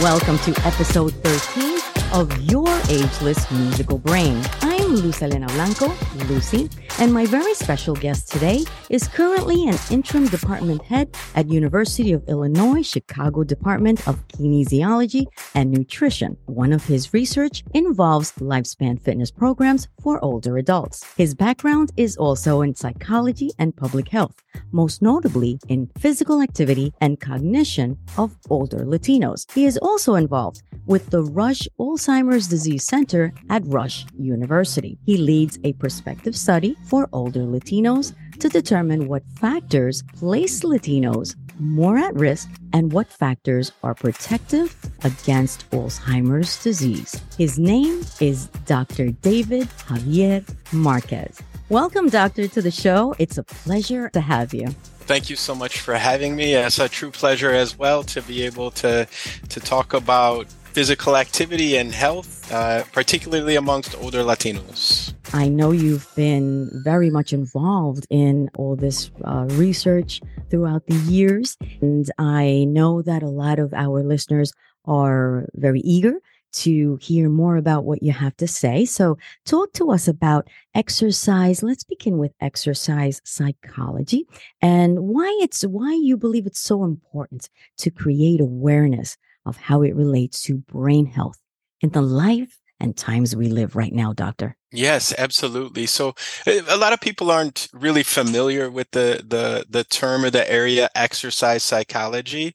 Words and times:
Welcome 0.00 0.38
to 0.38 0.52
episode 0.64 1.12
13 1.22 1.78
of 2.14 2.50
Your 2.50 2.66
Ageless 2.88 3.50
Musical 3.50 3.98
Brain. 3.98 4.42
I'm 4.90 4.96
Luz 4.96 5.22
Elena 5.22 5.46
Blanco, 5.46 5.86
Lucy, 6.28 6.68
and 6.98 7.14
my 7.14 7.24
very 7.24 7.54
special 7.54 7.94
guest 7.94 8.32
today 8.32 8.64
is 8.88 9.06
currently 9.06 9.68
an 9.68 9.78
interim 9.88 10.26
department 10.26 10.82
head 10.82 11.16
at 11.36 11.48
University 11.48 12.10
of 12.10 12.28
Illinois 12.28 12.82
Chicago 12.82 13.44
Department 13.44 14.08
of 14.08 14.26
Kinesiology 14.26 15.26
and 15.54 15.70
Nutrition. 15.70 16.36
One 16.46 16.72
of 16.72 16.84
his 16.84 17.14
research 17.14 17.62
involves 17.72 18.32
lifespan 18.40 19.00
fitness 19.00 19.30
programs 19.30 19.86
for 20.02 20.18
older 20.24 20.58
adults. 20.58 21.04
His 21.16 21.36
background 21.36 21.92
is 21.96 22.16
also 22.16 22.60
in 22.60 22.74
psychology 22.74 23.52
and 23.60 23.76
public 23.76 24.08
health, 24.08 24.42
most 24.72 25.02
notably 25.02 25.60
in 25.68 25.88
physical 26.00 26.42
activity 26.42 26.92
and 27.00 27.20
cognition 27.20 27.96
of 28.18 28.36
older 28.50 28.80
Latinos. 28.80 29.48
He 29.52 29.66
is 29.66 29.78
also 29.78 30.16
involved 30.16 30.64
with 30.86 31.10
the 31.10 31.22
Rush 31.22 31.68
Alzheimer's 31.78 32.48
Disease 32.48 32.82
Center 32.82 33.32
at 33.48 33.62
Rush 33.66 34.04
University. 34.18 34.79
He 35.04 35.16
leads 35.16 35.58
a 35.64 35.72
prospective 35.74 36.36
study 36.36 36.76
for 36.84 37.08
older 37.12 37.40
Latinos 37.40 38.14
to 38.38 38.48
determine 38.48 39.08
what 39.08 39.22
factors 39.38 40.02
place 40.18 40.60
Latinos 40.60 41.36
more 41.58 41.98
at 41.98 42.14
risk 42.14 42.48
and 42.72 42.92
what 42.92 43.06
factors 43.06 43.72
are 43.82 43.94
protective 43.94 44.74
against 45.04 45.70
Alzheimer's 45.70 46.62
disease. 46.62 47.20
His 47.36 47.58
name 47.58 48.02
is 48.20 48.46
Dr. 48.66 49.10
David 49.10 49.68
Xavier 49.88 50.44
Marquez. 50.72 51.40
Welcome, 51.68 52.08
Doctor, 52.08 52.48
to 52.48 52.62
the 52.62 52.70
show. 52.70 53.14
It's 53.18 53.38
a 53.38 53.42
pleasure 53.42 54.08
to 54.10 54.20
have 54.20 54.54
you 54.54 54.74
thank 55.10 55.28
you 55.28 55.34
so 55.34 55.56
much 55.56 55.80
for 55.80 55.94
having 55.94 56.36
me. 56.36 56.54
It's 56.54 56.78
a 56.78 56.88
true 56.88 57.10
pleasure 57.10 57.50
as 57.50 57.76
well 57.76 58.04
to 58.04 58.22
be 58.22 58.42
able 58.42 58.70
to 58.82 59.08
to 59.48 59.58
talk 59.58 59.92
about 59.92 60.46
physical 60.72 61.16
activity 61.16 61.76
and 61.76 61.92
health, 61.92 62.50
uh, 62.52 62.84
particularly 62.92 63.56
amongst 63.56 63.96
older 64.00 64.22
Latinos. 64.22 65.14
I 65.32 65.48
know 65.48 65.70
you've 65.70 66.08
been 66.16 66.70
very 66.84 67.10
much 67.10 67.32
involved 67.32 68.06
in 68.10 68.50
all 68.56 68.76
this 68.76 69.10
uh, 69.24 69.46
research 69.50 70.20
throughout 70.50 70.86
the 70.86 70.96
years, 70.96 71.56
and 71.80 72.10
I 72.18 72.64
know 72.68 73.02
that 73.02 73.22
a 73.22 73.28
lot 73.28 73.58
of 73.58 73.72
our 73.74 74.02
listeners 74.02 74.52
are 74.86 75.46
very 75.54 75.80
eager 75.80 76.14
to 76.52 76.98
hear 77.00 77.28
more 77.28 77.56
about 77.56 77.84
what 77.84 78.02
you 78.02 78.12
have 78.12 78.36
to 78.38 78.48
say. 78.48 78.84
So, 78.84 79.18
talk 79.44 79.72
to 79.74 79.90
us 79.92 80.08
about 80.08 80.48
exercise. 80.74 81.62
Let's 81.62 81.84
begin 81.84 82.18
with 82.18 82.32
exercise 82.40 83.20
psychology 83.24 84.26
and 84.60 84.98
why 85.00 85.38
it's 85.40 85.62
why 85.62 85.92
you 85.92 86.16
believe 86.16 86.46
it's 86.46 86.58
so 86.60 86.82
important 86.82 87.48
to 87.78 87.90
create 87.90 88.40
awareness 88.40 89.16
of 89.46 89.56
how 89.56 89.82
it 89.82 89.94
relates 89.94 90.42
to 90.42 90.58
brain 90.58 91.06
health 91.06 91.38
in 91.80 91.90
the 91.90 92.02
life 92.02 92.58
and 92.80 92.96
times 92.96 93.36
we 93.36 93.48
live 93.48 93.76
right 93.76 93.92
now, 93.92 94.12
doctor. 94.12 94.56
Yes, 94.72 95.12
absolutely. 95.18 95.86
So 95.86 96.14
eh, 96.46 96.62
a 96.68 96.76
lot 96.76 96.92
of 96.92 97.00
people 97.00 97.30
aren't 97.30 97.68
really 97.72 98.02
familiar 98.02 98.70
with 98.70 98.90
the 98.92 99.22
the 99.26 99.66
the 99.68 99.84
term 99.84 100.24
or 100.24 100.30
the 100.30 100.50
area 100.50 100.88
exercise 100.94 101.62
psychology 101.62 102.54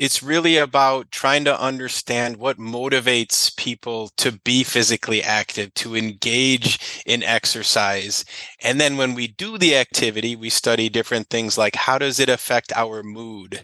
it's 0.00 0.22
really 0.22 0.56
about 0.56 1.10
trying 1.10 1.44
to 1.44 1.60
understand 1.60 2.38
what 2.38 2.56
motivates 2.56 3.54
people 3.54 4.08
to 4.16 4.32
be 4.32 4.64
physically 4.64 5.22
active, 5.22 5.74
to 5.74 5.94
engage 5.94 7.02
in 7.04 7.22
exercise. 7.22 8.24
And 8.62 8.80
then 8.80 8.96
when 8.96 9.12
we 9.12 9.26
do 9.26 9.58
the 9.58 9.76
activity, 9.76 10.34
we 10.36 10.48
study 10.48 10.88
different 10.88 11.28
things 11.28 11.58
like 11.58 11.76
how 11.76 11.98
does 11.98 12.18
it 12.18 12.30
affect 12.30 12.72
our 12.74 13.02
mood? 13.02 13.62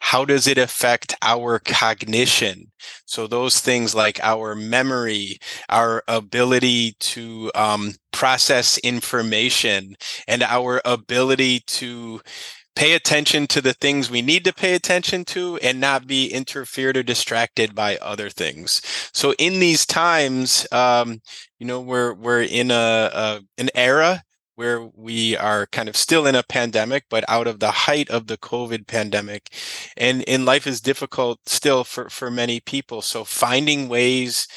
How 0.00 0.24
does 0.24 0.48
it 0.48 0.58
affect 0.58 1.14
our 1.22 1.60
cognition? 1.60 2.72
So 3.04 3.28
those 3.28 3.60
things 3.60 3.94
like 3.94 4.18
our 4.24 4.56
memory, 4.56 5.38
our 5.68 6.02
ability 6.08 6.96
to 6.98 7.52
um, 7.54 7.92
process 8.12 8.76
information, 8.78 9.94
and 10.26 10.42
our 10.42 10.82
ability 10.84 11.60
to 11.66 12.20
pay 12.76 12.92
attention 12.92 13.46
to 13.48 13.60
the 13.60 13.72
things 13.72 14.10
we 14.10 14.22
need 14.22 14.44
to 14.44 14.52
pay 14.52 14.74
attention 14.74 15.24
to 15.24 15.56
and 15.58 15.80
not 15.80 16.06
be 16.06 16.28
interfered 16.28 16.96
or 16.96 17.02
distracted 17.02 17.74
by 17.74 17.96
other 17.96 18.30
things 18.30 18.80
so 19.12 19.34
in 19.38 19.58
these 19.58 19.84
times 19.84 20.66
um, 20.70 21.20
you 21.58 21.66
know 21.66 21.80
we're 21.80 22.14
we're 22.14 22.42
in 22.42 22.70
a, 22.70 23.10
a 23.12 23.40
an 23.58 23.70
era 23.74 24.22
where 24.56 24.88
we 24.94 25.36
are 25.36 25.66
kind 25.66 25.88
of 25.88 25.96
still 25.96 26.26
in 26.26 26.34
a 26.34 26.42
pandemic, 26.42 27.04
but 27.10 27.24
out 27.28 27.46
of 27.46 27.60
the 27.60 27.70
height 27.70 28.08
of 28.10 28.26
the 28.26 28.38
COVID 28.38 28.86
pandemic. 28.86 29.50
And, 29.96 30.24
and 30.26 30.44
life 30.46 30.66
is 30.66 30.80
difficult 30.80 31.40
still 31.46 31.84
for, 31.84 32.08
for 32.08 32.30
many 32.30 32.60
people. 32.60 33.02
So 33.02 33.22
finding 33.22 33.86
ways 33.88 34.48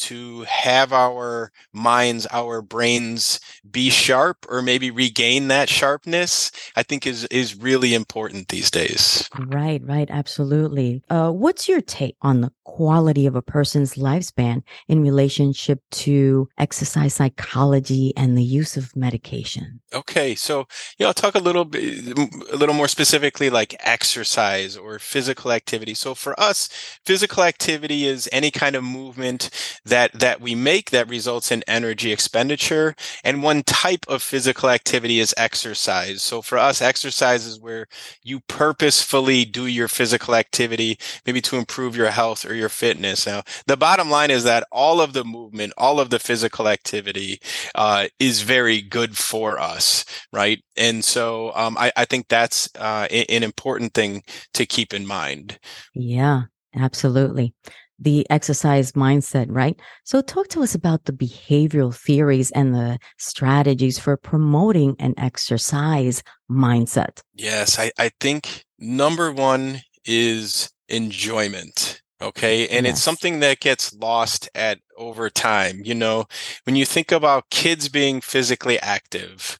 to 0.00 0.42
have 0.42 0.92
our 0.92 1.52
minds, 1.72 2.26
our 2.30 2.62
brains 2.62 3.40
be 3.70 3.90
sharp 3.90 4.46
or 4.48 4.62
maybe 4.62 4.90
regain 4.90 5.48
that 5.48 5.68
sharpness, 5.68 6.50
I 6.76 6.82
think 6.82 7.06
is 7.06 7.24
is 7.26 7.56
really 7.56 7.94
important 7.94 8.48
these 8.48 8.70
days. 8.70 9.28
Right, 9.38 9.82
right, 9.84 10.10
absolutely. 10.10 11.02
Uh, 11.10 11.30
what's 11.30 11.68
your 11.68 11.80
take 11.80 12.16
on 12.22 12.40
the 12.40 12.52
quality 12.64 13.26
of 13.26 13.34
a 13.34 13.42
person's 13.42 13.94
lifespan 13.94 14.62
in 14.88 15.02
relationship 15.02 15.80
to 15.90 16.48
exercise 16.56 17.14
psychology 17.14 18.12
and 18.16 18.38
the 18.38 18.44
use 18.44 18.76
of 18.76 18.94
medication? 18.96 19.80
Okay, 19.92 20.34
so 20.34 20.66
yeah, 20.98 21.08
I'll 21.08 21.14
talk 21.14 21.34
a 21.34 21.40
little 21.40 21.64
bit, 21.64 22.16
a 22.52 22.56
little 22.56 22.74
more 22.74 22.88
specifically, 22.88 23.50
like 23.50 23.74
exercise 23.80 24.76
or 24.76 24.98
physical 24.98 25.52
activity. 25.52 25.94
So 25.94 26.14
for 26.14 26.38
us, 26.40 26.68
physical 27.04 27.42
activity 27.42 28.06
is 28.06 28.28
any 28.32 28.50
kind 28.50 28.76
of 28.76 28.84
movement 28.84 29.50
that 29.90 30.12
that 30.18 30.40
we 30.40 30.54
make 30.54 30.90
that 30.90 31.08
results 31.08 31.52
in 31.52 31.62
energy 31.68 32.10
expenditure 32.12 32.94
and 33.22 33.42
one 33.42 33.62
type 33.64 34.06
of 34.08 34.22
physical 34.22 34.70
activity 34.70 35.20
is 35.20 35.34
exercise. 35.36 36.22
So 36.22 36.42
for 36.42 36.58
us 36.58 36.80
exercise 36.80 37.44
is 37.46 37.60
where 37.60 37.86
you 38.22 38.40
purposefully 38.40 39.44
do 39.44 39.66
your 39.66 39.88
physical 39.88 40.34
activity 40.34 40.98
maybe 41.26 41.40
to 41.42 41.56
improve 41.56 41.96
your 41.96 42.10
health 42.10 42.44
or 42.44 42.54
your 42.54 42.68
fitness. 42.68 43.26
Now 43.26 43.42
the 43.66 43.76
bottom 43.76 44.10
line 44.10 44.30
is 44.30 44.44
that 44.44 44.66
all 44.72 45.00
of 45.00 45.12
the 45.12 45.24
movement 45.24 45.72
all 45.76 46.00
of 46.00 46.10
the 46.10 46.18
physical 46.18 46.68
activity 46.68 47.40
uh, 47.74 48.08
is 48.18 48.42
very 48.42 48.80
good 48.80 49.16
for 49.16 49.58
us 49.58 50.04
right? 50.32 50.62
And 50.76 51.04
so 51.04 51.52
um, 51.54 51.76
I, 51.78 51.92
I, 51.96 52.04
think 52.04 52.28
that's 52.28 52.68
uh, 52.76 53.06
an 53.10 53.42
important 53.42 53.94
thing 53.94 54.22
to 54.54 54.64
keep 54.64 54.94
in 54.94 55.06
mind. 55.06 55.58
Yeah 55.94 56.42
absolutely 56.76 57.54
the 58.00 58.26
exercise 58.30 58.92
mindset, 58.92 59.46
right? 59.48 59.78
So, 60.04 60.22
talk 60.22 60.48
to 60.48 60.62
us 60.62 60.74
about 60.74 61.04
the 61.04 61.12
behavioral 61.12 61.94
theories 61.94 62.50
and 62.52 62.74
the 62.74 62.98
strategies 63.18 63.98
for 63.98 64.16
promoting 64.16 64.96
an 64.98 65.14
exercise 65.18 66.22
mindset. 66.50 67.20
Yes, 67.34 67.78
I, 67.78 67.92
I 67.98 68.10
think 68.20 68.64
number 68.78 69.30
one 69.30 69.82
is 70.04 70.70
enjoyment. 70.88 72.02
Okay. 72.22 72.68
And 72.68 72.84
yes. 72.84 72.94
it's 72.94 73.02
something 73.02 73.40
that 73.40 73.60
gets 73.60 73.94
lost 73.94 74.50
at 74.54 74.78
over 74.96 75.30
time. 75.30 75.80
You 75.84 75.94
know, 75.94 76.26
when 76.64 76.76
you 76.76 76.84
think 76.84 77.12
about 77.12 77.48
kids 77.50 77.88
being 77.88 78.20
physically 78.20 78.78
active, 78.80 79.58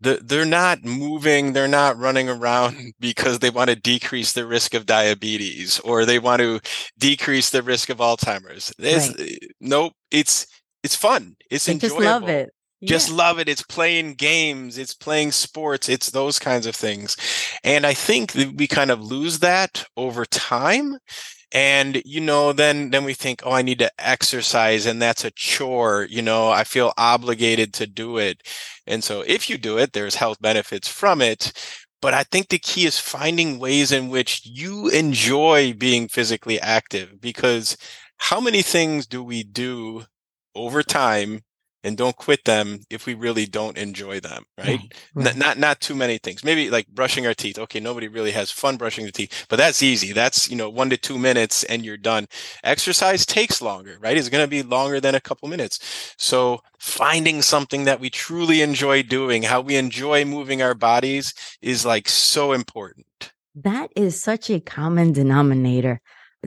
they're 0.00 0.44
not 0.44 0.84
moving, 0.84 1.52
they're 1.52 1.68
not 1.68 1.98
running 1.98 2.28
around 2.28 2.92
because 3.00 3.38
they 3.38 3.50
want 3.50 3.70
to 3.70 3.76
decrease 3.76 4.32
the 4.32 4.46
risk 4.46 4.74
of 4.74 4.86
diabetes 4.86 5.78
or 5.80 6.04
they 6.04 6.18
want 6.18 6.40
to 6.40 6.60
decrease 6.98 7.50
the 7.50 7.62
risk 7.62 7.90
of 7.90 7.98
Alzheimer's. 7.98 8.72
Right. 8.78 9.38
Nope, 9.60 9.92
it's 10.10 10.46
it's 10.82 10.96
fun. 10.96 11.36
It's 11.50 11.66
they 11.66 11.72
enjoyable. 11.72 11.98
Just 11.98 12.06
love 12.06 12.28
it. 12.28 12.50
Just 12.82 13.10
love 13.10 13.38
it. 13.38 13.48
It's 13.48 13.62
playing 13.62 14.14
games. 14.14 14.78
It's 14.78 14.94
playing 14.94 15.32
sports. 15.32 15.88
It's 15.88 16.10
those 16.10 16.38
kinds 16.38 16.64
of 16.66 16.74
things. 16.74 17.14
And 17.62 17.84
I 17.84 17.92
think 17.92 18.32
that 18.32 18.54
we 18.54 18.66
kind 18.66 18.90
of 18.90 19.02
lose 19.02 19.40
that 19.40 19.84
over 19.98 20.24
time 20.24 20.96
and 21.52 22.02
you 22.04 22.20
know 22.20 22.52
then 22.52 22.90
then 22.90 23.04
we 23.04 23.14
think 23.14 23.42
oh 23.44 23.52
i 23.52 23.62
need 23.62 23.78
to 23.78 23.90
exercise 23.98 24.86
and 24.86 25.00
that's 25.02 25.24
a 25.24 25.30
chore 25.32 26.06
you 26.10 26.22
know? 26.22 26.50
I 26.50 26.64
feel 26.64 26.92
obligated 26.96 27.72
to 27.74 27.86
do 27.86 28.18
it. 28.18 28.42
And 28.86 29.02
so 29.04 29.22
if 29.26 29.48
you 29.50 29.58
do 29.58 29.78
it 29.78 29.92
there's 29.92 30.16
health 30.16 30.40
benefits 30.40 30.88
from 30.88 31.20
it 31.22 31.52
but 32.02 32.14
i 32.14 32.22
think 32.24 32.48
the 32.48 32.58
key 32.58 32.86
is 32.86 32.98
finding 32.98 33.58
ways 33.58 33.92
in 33.92 34.08
which 34.08 34.42
you 34.44 34.88
enjoy 34.88 35.72
being 35.74 36.08
physically 36.08 36.60
active 36.60 37.20
because 37.20 37.76
how 38.18 38.40
many 38.40 38.62
things 38.62 39.06
do 39.06 39.22
we 39.22 39.42
do 39.42 40.04
over 40.54 40.82
time 40.82 41.42
and 41.82 41.96
don't 41.96 42.16
quit 42.16 42.44
them 42.44 42.80
if 42.90 43.06
we 43.06 43.14
really 43.14 43.46
don't 43.46 43.78
enjoy 43.78 44.20
them 44.20 44.44
right, 44.58 44.68
right, 44.68 44.94
right. 45.14 45.24
Not, 45.24 45.36
not 45.36 45.58
not 45.58 45.80
too 45.80 45.94
many 45.94 46.18
things. 46.18 46.44
Maybe 46.44 46.70
like 46.70 46.88
brushing 46.88 47.26
our 47.26 47.34
teeth. 47.34 47.58
Okay 47.58 47.80
nobody 47.80 48.08
really 48.08 48.32
has 48.32 48.50
fun 48.50 48.76
brushing 48.76 49.06
the 49.06 49.12
teeth 49.12 49.46
but 49.48 49.56
that's 49.56 49.82
easy. 49.82 50.12
That's 50.12 50.50
you 50.50 50.56
know 50.56 50.68
one 50.68 50.90
to 50.90 50.96
two 50.96 51.18
minutes 51.18 51.64
and 51.64 51.84
you're 51.84 51.96
done. 51.96 52.26
Exercise 52.64 53.24
takes 53.26 53.62
longer 53.62 53.98
right? 54.00 54.16
It's 54.16 54.28
going 54.28 54.44
to 54.44 54.50
be 54.50 54.62
longer 54.62 55.00
than 55.00 55.14
a 55.14 55.20
couple 55.20 55.48
minutes. 55.48 56.14
So 56.18 56.60
finding 56.78 57.42
something 57.42 57.84
that 57.84 58.00
we 58.00 58.10
truly 58.10 58.62
enjoy 58.62 59.02
doing 59.02 59.42
how 59.42 59.60
we 59.60 59.76
enjoy 59.76 60.24
moving 60.24 60.62
our 60.62 60.74
bodies 60.74 61.34
is 61.60 61.84
like 61.84 62.08
so 62.08 62.52
important. 62.52 63.32
That 63.54 63.90
is 63.96 64.20
such 64.20 64.48
a 64.50 64.60
common 64.60 65.12
denominator 65.12 66.00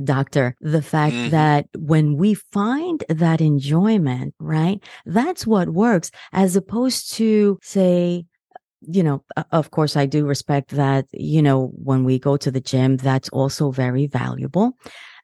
doctor, 0.04 0.56
the 0.62 0.82
fact 0.82 1.14
mm-hmm. 1.14 1.30
that 1.30 1.68
when 1.78 2.18
we 2.18 2.34
find 2.34 3.04
that 3.10 3.42
enjoyment, 3.42 4.34
right, 4.40 4.84
that's 5.06 5.46
what 5.46 5.70
works 5.70 6.12
as 6.32 6.56
opposed 6.56 7.14
to, 7.14 7.60
say, 7.62 8.26
you 8.82 9.04
know, 9.04 9.24
of 9.52 9.72
course, 9.72 9.96
I 9.96 10.06
do 10.06 10.26
respect 10.26 10.72
that, 10.72 11.06
you 11.12 11.42
know, 11.42 11.72
when 11.76 12.04
we 12.04 12.20
go 12.20 12.38
to 12.38 12.52
the 12.52 12.60
gym, 12.60 12.98
that's 12.98 13.30
also 13.30 13.72
very 13.72 14.08
valuable. 14.08 14.74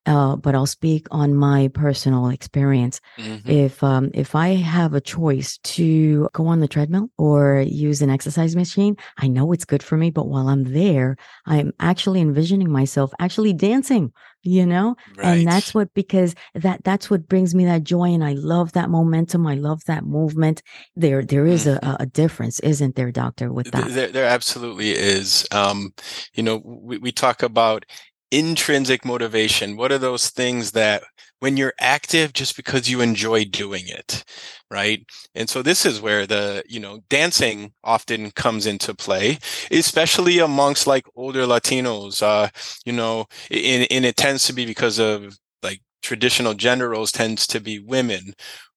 Uh, 0.10 0.36
but 0.36 0.56
I'll 0.56 0.66
speak 0.66 1.06
on 1.12 1.36
my 1.36 1.68
personal 1.76 2.30
experience. 2.30 3.00
Mm-hmm. 3.20 3.48
If 3.48 3.84
um, 3.84 4.10
if 4.16 4.34
I 4.34 4.56
have 4.56 4.96
a 4.96 5.02
choice 5.02 5.60
to 5.76 6.28
go 6.34 6.48
on 6.48 6.62
the 6.62 6.68
treadmill 6.68 7.12
or 7.20 7.62
use 7.62 8.02
an 8.02 8.10
exercise 8.10 8.56
machine, 8.56 8.98
I 9.20 9.28
know 9.28 9.52
it's 9.52 9.66
good 9.66 9.84
for 9.84 9.98
me. 9.98 10.10
But 10.10 10.28
while 10.28 10.48
I'm 10.48 10.74
there, 10.74 11.16
I'm 11.46 11.74
actually 11.80 12.22
envisioning 12.22 12.72
myself 12.72 13.14
actually 13.20 13.54
dancing. 13.54 14.12
You 14.42 14.66
know, 14.66 14.96
right. 15.18 15.40
and 15.40 15.48
that's 15.48 15.74
what 15.74 15.94
because 15.94 16.34
that 16.56 16.82
that's 16.86 17.10
what 17.10 17.28
brings 17.28 17.54
me 17.54 17.66
that 17.66 17.84
joy, 17.84 18.14
and 18.14 18.24
I 18.24 18.34
love 18.34 18.72
that 18.72 18.90
momentum. 18.90 19.46
I 19.46 19.56
love 19.56 19.84
that 19.86 20.06
movement. 20.06 20.64
There 20.96 21.24
there 21.24 21.46
is 21.46 21.66
mm-hmm. 21.66 21.86
a, 21.86 21.98
a 22.00 22.06
difference, 22.06 22.62
isn't 22.62 22.96
there, 22.96 23.12
Doctor? 23.12 23.52
With 23.52 23.70
that, 23.72 23.90
there, 23.90 24.08
there 24.08 24.26
absolutely 24.26 24.92
is. 24.92 25.46
Um, 25.52 25.94
you 26.34 26.42
know, 26.42 26.62
we, 26.64 26.98
we 27.00 27.12
talk 27.12 27.44
about 27.44 27.86
intrinsic 28.32 29.06
motivation? 29.06 29.76
What 29.78 29.92
are 29.92 29.98
those 29.98 30.30
things 30.30 30.72
that 30.72 31.04
when 31.40 31.58
you're 31.58 31.74
active 31.80 32.34
just 32.34 32.56
because 32.56 32.90
you 32.90 33.02
enjoy 33.02 33.46
doing 33.46 33.88
it 33.88 34.24
right? 34.72 35.04
And 35.36 35.50
so 35.50 35.62
this 35.62 35.86
is 35.86 36.02
where 36.02 36.28
the 36.28 36.64
you 36.68 36.80
know 36.80 37.00
dancing 37.10 37.74
often 37.84 38.32
comes 38.32 38.66
into 38.66 38.94
play 38.94 39.40
especially 39.72 40.40
amongst 40.40 40.88
like 40.88 41.06
older 41.16 41.44
latinos 41.46 42.22
uh 42.22 42.50
you 42.86 42.94
know 42.94 43.26
and, 43.52 43.88
and 43.92 44.06
it 44.06 44.16
tends 44.18 44.46
to 44.46 44.54
be 44.54 44.66
because 44.66 45.00
of 45.00 45.38
like 45.64 45.82
traditional 46.02 46.54
gender 46.54 46.90
roles 46.90 47.12
tends 47.12 47.48
to 47.48 47.60
be 47.60 47.80
women 47.80 48.34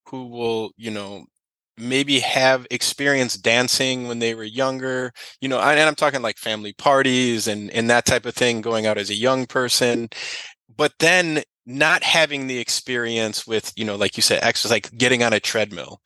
who 0.08 0.26
will 0.28 0.72
you 0.76 0.90
know 0.90 1.24
maybe 1.82 2.20
have 2.20 2.66
experienced 2.70 3.42
dancing 3.42 4.08
when 4.08 4.18
they 4.18 4.34
were 4.34 4.44
younger 4.44 5.12
you 5.40 5.48
know 5.48 5.60
and 5.60 5.80
i'm 5.80 5.94
talking 5.94 6.22
like 6.22 6.38
family 6.38 6.72
parties 6.74 7.48
and 7.48 7.70
and 7.70 7.90
that 7.90 8.04
type 8.06 8.26
of 8.26 8.34
thing 8.34 8.60
going 8.60 8.86
out 8.86 8.98
as 8.98 9.10
a 9.10 9.14
young 9.14 9.46
person. 9.46 10.08
But 10.74 10.92
then 10.98 11.42
not 11.64 12.02
having 12.02 12.48
the 12.48 12.58
experience 12.58 13.46
with 13.46 13.72
you 13.76 13.84
know 13.84 13.94
like 13.94 14.16
you 14.16 14.22
said 14.22 14.42
exercise 14.42 14.72
like 14.72 14.98
getting 14.98 15.22
on 15.22 15.32
a 15.32 15.38
treadmill 15.38 16.00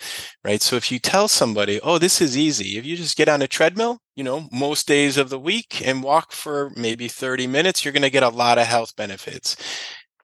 right? 0.45 0.61
So 0.61 0.77
if 0.77 0.93
you 0.93 0.99
tell 0.99 1.29
somebody 1.29 1.81
oh 1.83 1.99
this 1.99 2.21
is 2.21 2.37
easy. 2.37 2.77
If 2.79 2.85
you 2.85 2.97
just 2.97 3.17
get 3.17 3.29
on 3.29 3.43
a 3.43 3.49
treadmill 3.49 3.99
you 4.17 4.25
know 4.25 4.49
most 4.53 4.87
days 4.87 5.17
of 5.17 5.31
the 5.31 5.39
week 5.39 5.83
and 5.87 6.03
walk 6.03 6.33
for 6.33 6.71
maybe 6.77 7.09
30 7.09 7.47
minutes 7.47 7.85
you're 7.85 7.93
going 7.93 8.03
to 8.03 8.11
get 8.11 8.23
a 8.23 8.29
lot 8.29 8.59
of 8.59 8.67
health 8.67 8.95
benefits 8.97 9.57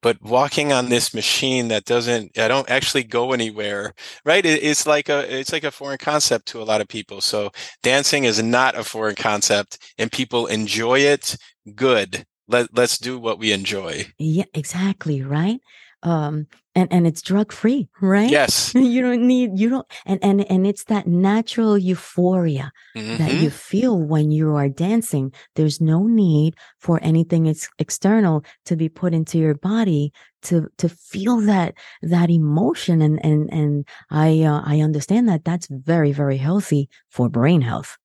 but 0.03 0.21
walking 0.23 0.73
on 0.73 0.89
this 0.89 1.15
machine 1.15 1.69
that 1.69 1.85
doesn't 1.85 2.39
i 2.39 2.49
don't 2.49 2.71
actually 2.71 3.05
go 3.05 3.33
anywhere 3.33 3.95
right? 4.25 4.45
It, 4.45 4.63
it's 4.63 4.87
like 4.87 5.09
a 5.09 5.39
it's 5.39 5.53
like 5.53 5.65
a 5.65 5.71
foreign 5.71 5.99
concept 5.99 6.47
to 6.49 6.63
a 6.63 6.65
lot 6.65 6.81
of 6.81 6.89
people. 6.89 7.21
So 7.21 7.51
dancing 7.83 8.25
is 8.25 8.43
not 8.43 8.79
a 8.79 8.85
foreign 8.85 9.15
concept 9.15 9.79
and 9.99 10.11
people 10.11 10.47
enjoy 10.47 11.01
it 11.01 11.37
good. 11.75 12.25
Let, 12.49 12.77
let's 12.77 12.99
do 12.99 13.19
what 13.19 13.39
we 13.39 13.53
enjoy. 13.53 14.07
Yeah 14.19 14.45
exactly 14.55 15.23
right? 15.23 15.61
Um 16.03 16.47
and 16.75 16.93
and 16.93 17.07
it's 17.07 17.23
drug 17.23 17.53
free 17.53 17.89
right? 18.01 18.31
Yes. 18.31 18.75
You 18.93 19.01
don't 19.01 19.27
need 19.27 19.59
you 19.59 19.71
don't 19.71 19.87
and 20.05 20.19
and 20.23 20.51
and 20.51 20.67
it's 20.67 20.85
that 20.85 21.07
natural 21.07 21.79
euphoria 21.79 22.73
mm-hmm. 22.97 23.17
that 23.17 23.35
you 23.35 23.51
feel 23.51 23.99
when 23.99 24.31
you 24.31 24.55
are 24.55 24.69
dancing. 24.69 25.33
There's 25.55 25.81
no 25.81 26.07
need 26.07 26.57
for 26.79 26.99
anything 27.03 27.49
ex- 27.49 27.71
external 27.79 28.45
to 28.67 28.77
be 28.77 28.89
put 28.89 29.15
into 29.15 29.39
your 29.39 29.55
body 29.55 30.13
to 30.43 30.69
to 30.79 30.89
feel 30.89 31.39
that 31.41 31.75
that 32.03 32.31
emotion 32.31 33.01
and 33.01 33.25
and 33.25 33.53
and 33.53 33.87
i 34.11 34.43
uh, 34.43 34.63
i 34.65 34.81
understand 34.81 35.29
that 35.29 35.45
that's 35.45 35.69
very 35.69 36.13
very 36.13 36.37
healthy 36.37 36.89
for 37.09 37.29
brain 37.29 37.63
health. 37.63 37.97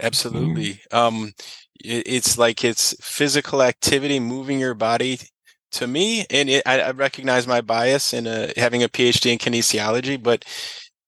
Absolutely. 0.00 0.80
Yeah. 0.90 1.06
um 1.06 1.32
it, 1.82 2.02
it's 2.06 2.36
like 2.36 2.64
it's 2.64 2.94
physical 3.00 3.62
activity 3.62 4.20
moving 4.20 4.58
your 4.60 4.74
body 4.74 5.20
to 5.74 5.86
me, 5.86 6.26
and 6.30 6.48
it, 6.48 6.62
I, 6.66 6.80
I, 6.80 6.90
recognize 6.90 7.46
my 7.46 7.60
bias 7.60 8.12
in 8.12 8.26
a, 8.26 8.52
having 8.56 8.82
a 8.82 8.88
PhD 8.88 9.32
in 9.32 9.38
kinesiology, 9.38 10.22
but 10.22 10.44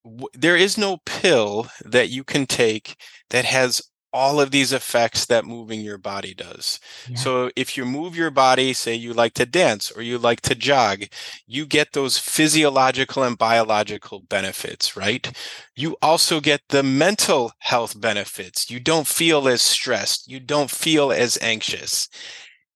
w- 0.05 0.29
there 0.35 0.57
is 0.57 0.79
no 0.79 0.99
pill 1.07 1.69
that 1.85 2.11
you 2.11 2.25
can 2.25 2.47
take 2.47 2.97
that 3.31 3.45
has 3.45 3.83
all 4.17 4.41
of 4.41 4.51
these 4.51 4.73
effects 4.73 5.27
that 5.27 5.45
moving 5.45 5.83
your 5.83 5.99
body 5.99 6.33
does. 6.33 6.81
Yeah. 7.07 7.17
So 7.17 7.51
if 7.55 7.77
you 7.77 7.85
move 7.85 8.17
your 8.17 8.31
body, 8.31 8.73
say 8.73 8.95
you 8.95 9.13
like 9.13 9.35
to 9.35 9.45
dance 9.45 9.91
or 9.91 10.01
you 10.01 10.17
like 10.17 10.41
to 10.43 10.55
jog, 10.55 11.05
you 11.47 11.67
get 11.67 11.93
those 11.93 12.17
physiological 12.17 13.25
and 13.25 13.37
biological 13.37 14.21
benefits, 14.21 14.97
right? 14.97 15.31
You 15.75 15.99
also 16.01 16.41
get 16.41 16.63
the 16.71 16.83
mental 16.83 17.53
health 17.59 18.01
benefits. 18.01 18.71
You 18.71 18.81
don't 18.81 19.07
feel 19.07 19.47
as 19.49 19.61
stressed. 19.61 20.31
You 20.31 20.41
don't 20.41 20.71
feel 20.71 21.13
as 21.13 21.37
anxious. 21.43 22.09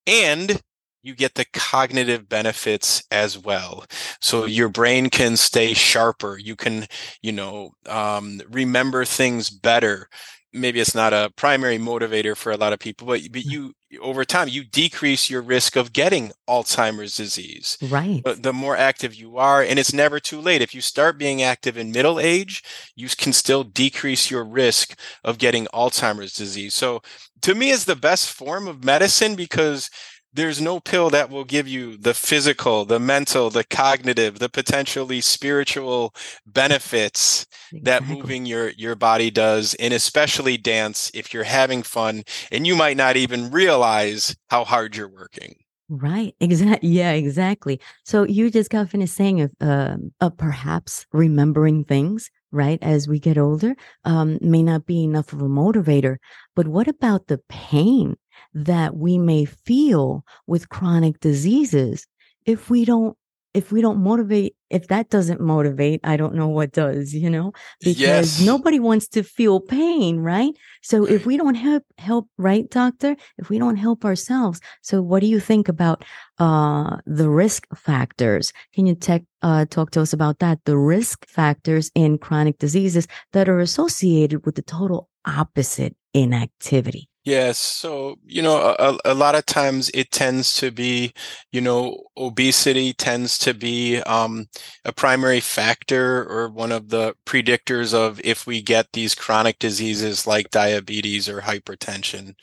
And 0.07 0.61
you 1.03 1.15
get 1.15 1.35
the 1.35 1.47
cognitive 1.53 2.29
benefits 2.29 3.03
as 3.11 3.39
well. 3.39 3.85
So 4.21 4.45
your 4.45 4.69
brain 4.69 5.11
can 5.11 5.37
stay 5.37 5.75
sharper. 5.75 6.39
You 6.39 6.57
can, 6.57 6.87
you 7.23 7.33
know, 7.33 7.73
um, 7.87 8.41
remember 8.51 9.05
things 9.05 9.51
better. 9.51 10.09
Maybe 10.53 10.81
it's 10.81 10.97
not 10.97 11.13
a 11.13 11.33
primary 11.37 11.79
motivator 11.79 12.37
for 12.37 12.51
a 12.51 12.57
lot 12.57 12.73
of 12.73 12.81
people, 12.81 13.07
but, 13.07 13.21
but 13.31 13.45
you, 13.45 13.73
over 14.01 14.25
time, 14.25 14.49
you 14.49 14.65
decrease 14.65 15.31
your 15.31 15.43
risk 15.43 15.77
of 15.77 15.93
getting 15.93 16.33
Alzheimer's 16.49 17.17
disease. 17.17 17.79
Right. 17.81 18.21
But 18.23 18.43
the 18.43 18.53
more 18.53 18.77
active 18.77 19.15
you 19.15 19.37
are, 19.39 19.63
and 19.63 19.79
it's 19.79 19.93
never 19.93 20.19
too 20.19 20.41
late. 20.41 20.61
If 20.61 20.75
you 20.75 20.81
start 20.81 21.19
being 21.19 21.41
active 21.41 21.79
in 21.79 21.93
middle 21.93 22.19
age, 22.19 22.65
you 22.97 23.09
can 23.17 23.33
still 23.33 23.63
decrease 23.63 24.29
your 24.29 24.45
risk 24.45 24.99
of 25.23 25.39
getting 25.39 25.67
Alzheimer's 25.67 26.35
disease. 26.35 26.75
So 26.75 27.01
to 27.43 27.55
me, 27.55 27.71
is 27.71 27.85
the 27.85 27.97
best 27.97 28.31
form 28.31 28.69
of 28.69 28.85
medicine 28.85 29.35
because 29.35 29.89
there's 30.33 30.61
no 30.61 30.81
pill 30.81 31.11
that 31.11 31.31
will 31.31 31.45
give 31.45 31.67
you 31.67 31.97
the 31.97 32.15
physical, 32.15 32.85
the 32.85 33.01
mental, 33.01 33.51
the 33.51 33.65
cognitive, 33.65 34.39
the 34.39 34.49
potentially 34.49 35.21
spiritual 35.21 36.15
benefits 36.47 37.47
exactly. 37.73 37.81
that 37.81 38.05
moving 38.05 38.47
your 38.47 38.71
your 38.71 38.95
body 38.95 39.31
does, 39.31 39.75
and 39.75 39.93
especially 39.93 40.57
dance 40.57 41.11
if 41.15 41.35
you're 41.35 41.45
having 41.45 41.83
fun 41.83 42.23
and 42.53 42.67
you 42.67 42.77
might 42.77 42.97
not 42.97 43.17
even 43.17 43.51
realize 43.51 44.37
how 44.49 44.65
hard 44.65 44.97
you're 44.97 45.09
working. 45.09 45.55
Right. 45.93 46.37
Exactly. 46.39 46.89
Yeah. 46.89 47.11
Exactly. 47.11 47.81
So 48.05 48.23
you 48.23 48.49
just 48.49 48.71
got 48.71 48.89
finished 48.89 49.15
saying 49.15 49.41
of 49.41 49.51
uh, 49.61 49.97
uh, 50.21 50.31
perhaps 50.31 51.05
remembering 51.13 51.85
things, 51.85 52.31
right? 52.53 52.79
As 52.81 53.09
we 53.09 53.19
get 53.19 53.37
older, 53.37 53.75
um, 54.05 54.39
may 54.41 54.63
not 54.63 54.87
be 54.87 55.03
enough 55.03 55.33
of 55.33 55.43
a 55.43 55.49
motivator. 55.49 56.19
But 56.55 56.69
what 56.69 56.87
about 56.87 57.27
the 57.27 57.41
pain 57.49 58.17
that 58.55 58.97
we 58.97 59.19
may 59.19 59.45
feel 59.45 60.25
with 60.47 60.69
chronic 60.69 61.21
diseases 61.21 62.07
if 62.47 62.71
we 62.71 62.85
don't 62.85 63.17
if 63.53 63.73
we 63.73 63.81
don't 63.81 63.99
motivate 63.99 64.55
if 64.71 64.87
that 64.87 65.11
doesn't 65.11 65.41
motivate 65.41 66.01
i 66.05 66.17
don't 66.17 66.35
know 66.35 66.47
what 66.47 66.71
does 66.73 67.13
you 67.13 67.29
know 67.29 67.53
because 67.81 67.99
yes. 67.99 68.41
nobody 68.41 68.79
wants 68.79 69.09
to 69.09 69.23
feel 69.23 69.61
pain 69.61 70.21
right? 70.21 70.55
So 70.83 71.05
if 71.05 71.27
we 71.27 71.37
don't 71.37 71.55
help 71.55 71.85
help 71.99 72.29
right 72.39 72.69
doctor? 72.71 73.17
If 73.39 73.51
we 73.51 73.59
don't 73.59 73.77
help 73.77 74.05
ourselves 74.05 74.61
so 74.83 75.03
what 75.03 75.21
do 75.21 75.27
you 75.27 75.41
think 75.41 75.69
about 75.69 76.05
uh 76.39 76.99
the 77.07 77.29
risk 77.29 77.67
factors? 77.75 78.53
Can 78.75 78.87
you 78.87 78.95
tech, 78.95 79.23
uh, 79.43 79.67
talk 79.67 79.91
to 79.93 80.01
us 80.01 80.13
about 80.13 80.39
that? 80.39 80.61
The 80.65 80.79
risk 80.79 81.27
factors 81.27 81.91
in 81.95 82.19
chronic 82.19 82.59
diseases 82.59 83.07
that 83.33 83.49
are 83.49 83.61
associated 83.61 84.47
with 84.47 84.55
the 84.55 84.63
total 84.63 85.09
opposite 85.27 85.97
inactivity 86.15 87.10
Yes. 87.25 87.59
So, 87.59 88.17
you 88.25 88.41
know, 88.41 88.75
a, 88.79 88.97
a, 89.05 89.15
lot 89.15 89.35
of 89.35 89.45
times 89.45 89.91
it 89.93 90.11
tends 90.11 90.55
to 90.57 90.71
be, 90.71 91.13
you 91.53 91.61
know, 91.61 92.05
obesity 92.17 92.95
tends 92.95 93.37
to 93.39 93.53
be 93.53 94.01
um, 94.03 94.47
a 94.87 94.93
primary 94.93 95.41
factor 95.41 96.25
or 96.25 96.49
one 96.49 96.73
of 96.73 96.89
the 96.89 97.15
predictors 97.27 97.93
of 97.93 98.23
if 98.25 98.47
we 98.47 98.63
get 98.63 98.87
these 98.95 99.15
chronic 99.15 99.59
diseases 99.59 100.27
like 100.27 100.51
diabetes 100.51 101.29
or 101.29 101.43
hypertension. 101.43 102.35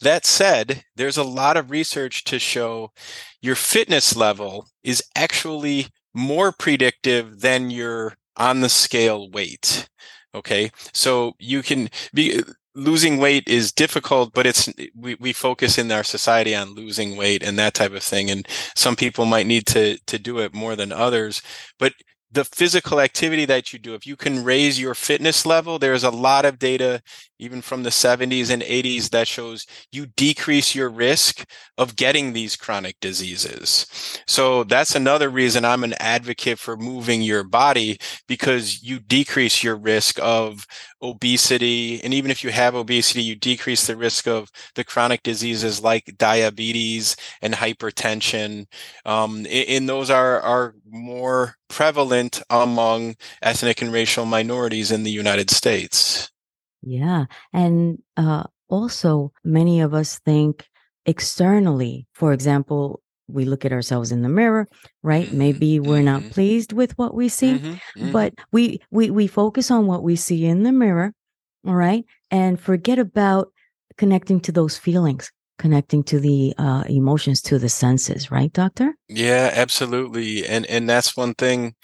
That 0.00 0.24
said, 0.24 0.84
there's 0.94 1.18
a 1.18 1.24
lot 1.24 1.56
of 1.56 1.72
research 1.72 2.22
to 2.24 2.38
show 2.38 2.92
your 3.42 3.56
fitness 3.56 4.14
level 4.14 4.68
is 4.84 5.02
actually 5.16 5.88
more 6.14 6.52
predictive 6.52 7.40
than 7.40 7.70
your 7.70 8.14
on 8.36 8.60
the 8.60 8.68
scale 8.68 9.28
weight. 9.30 9.88
Okay. 10.34 10.70
So 10.92 11.34
you 11.38 11.62
can 11.62 11.88
be 12.14 12.40
losing 12.74 13.18
weight 13.18 13.48
is 13.48 13.72
difficult, 13.72 14.32
but 14.32 14.46
it's 14.46 14.72
we, 14.94 15.16
we 15.16 15.32
focus 15.32 15.78
in 15.78 15.90
our 15.92 16.04
society 16.04 16.54
on 16.54 16.74
losing 16.74 17.16
weight 17.16 17.42
and 17.42 17.58
that 17.58 17.74
type 17.74 17.92
of 17.92 18.02
thing. 18.02 18.30
And 18.30 18.46
some 18.76 18.96
people 18.96 19.24
might 19.26 19.46
need 19.46 19.66
to 19.68 19.98
to 20.06 20.18
do 20.18 20.38
it 20.38 20.54
more 20.54 20.76
than 20.76 20.92
others. 20.92 21.42
But 21.78 21.94
the 22.32 22.44
physical 22.44 23.00
activity 23.00 23.44
that 23.46 23.72
you 23.72 23.78
do, 23.78 23.94
if 23.94 24.06
you 24.06 24.16
can 24.16 24.44
raise 24.44 24.80
your 24.80 24.94
fitness 24.94 25.44
level, 25.44 25.78
there's 25.78 26.04
a 26.04 26.10
lot 26.10 26.44
of 26.44 26.58
data 26.58 27.02
even 27.40 27.62
from 27.62 27.82
the 27.82 27.90
70s 27.90 28.50
and 28.50 28.62
80s 28.62 29.10
that 29.10 29.26
shows 29.26 29.66
you 29.90 30.06
decrease 30.16 30.74
your 30.74 30.90
risk 30.90 31.44
of 31.78 31.96
getting 31.96 32.32
these 32.32 32.54
chronic 32.54 32.96
diseases. 33.00 33.86
So 34.26 34.64
that's 34.64 34.94
another 34.94 35.30
reason 35.30 35.64
I'm 35.64 35.82
an 35.82 35.94
advocate 35.94 36.58
for 36.58 36.76
moving 36.76 37.22
your 37.22 37.42
body 37.42 37.98
because 38.28 38.82
you 38.82 39.00
decrease 39.00 39.64
your 39.64 39.76
risk 39.76 40.18
of 40.20 40.66
obesity. 41.02 42.02
And 42.04 42.12
even 42.12 42.30
if 42.30 42.44
you 42.44 42.50
have 42.50 42.74
obesity, 42.74 43.22
you 43.22 43.34
decrease 43.34 43.86
the 43.86 43.96
risk 43.96 44.28
of 44.28 44.50
the 44.74 44.84
chronic 44.84 45.22
diseases 45.22 45.82
like 45.82 46.14
diabetes 46.18 47.16
and 47.40 47.54
hypertension. 47.54 48.66
Um, 49.06 49.46
and 49.50 49.88
those 49.88 50.10
are, 50.10 50.40
are 50.40 50.74
more 50.88 51.56
prevalent 51.68 52.42
among 52.50 53.14
ethnic 53.40 53.80
and 53.80 53.92
racial 53.92 54.26
minorities 54.26 54.90
in 54.90 55.04
the 55.04 55.10
United 55.10 55.48
States. 55.50 56.30
Yeah. 56.82 57.26
And 57.52 58.02
uh, 58.16 58.44
also, 58.68 59.32
many 59.44 59.80
of 59.80 59.94
us 59.94 60.18
think 60.20 60.66
externally. 61.06 62.06
For 62.14 62.32
example, 62.32 63.02
we 63.32 63.44
look 63.44 63.64
at 63.64 63.72
ourselves 63.72 64.12
in 64.12 64.22
the 64.22 64.28
mirror, 64.28 64.66
right? 65.02 65.26
Mm-hmm. 65.26 65.38
Maybe 65.38 65.80
we're 65.80 66.02
not 66.02 66.22
mm-hmm. 66.22 66.30
pleased 66.30 66.72
with 66.72 66.96
what 66.98 67.14
we 67.14 67.28
see, 67.28 67.54
mm-hmm. 67.54 67.72
Mm-hmm. 67.72 68.12
but 68.12 68.34
we, 68.52 68.80
we 68.90 69.10
we 69.10 69.26
focus 69.26 69.70
on 69.70 69.86
what 69.86 70.02
we 70.02 70.16
see 70.16 70.46
in 70.46 70.62
the 70.62 70.72
mirror, 70.72 71.12
all 71.66 71.74
right, 71.74 72.04
and 72.30 72.60
forget 72.60 72.98
about 72.98 73.52
connecting 73.96 74.40
to 74.40 74.52
those 74.52 74.76
feelings, 74.76 75.30
connecting 75.58 76.02
to 76.04 76.18
the 76.18 76.54
uh, 76.58 76.84
emotions, 76.88 77.40
to 77.42 77.58
the 77.58 77.68
senses, 77.68 78.30
right, 78.30 78.52
doctor? 78.52 78.94
Yeah, 79.08 79.50
absolutely, 79.54 80.46
and 80.46 80.66
and 80.66 80.88
that's 80.88 81.16
one 81.16 81.34
thing, 81.34 81.74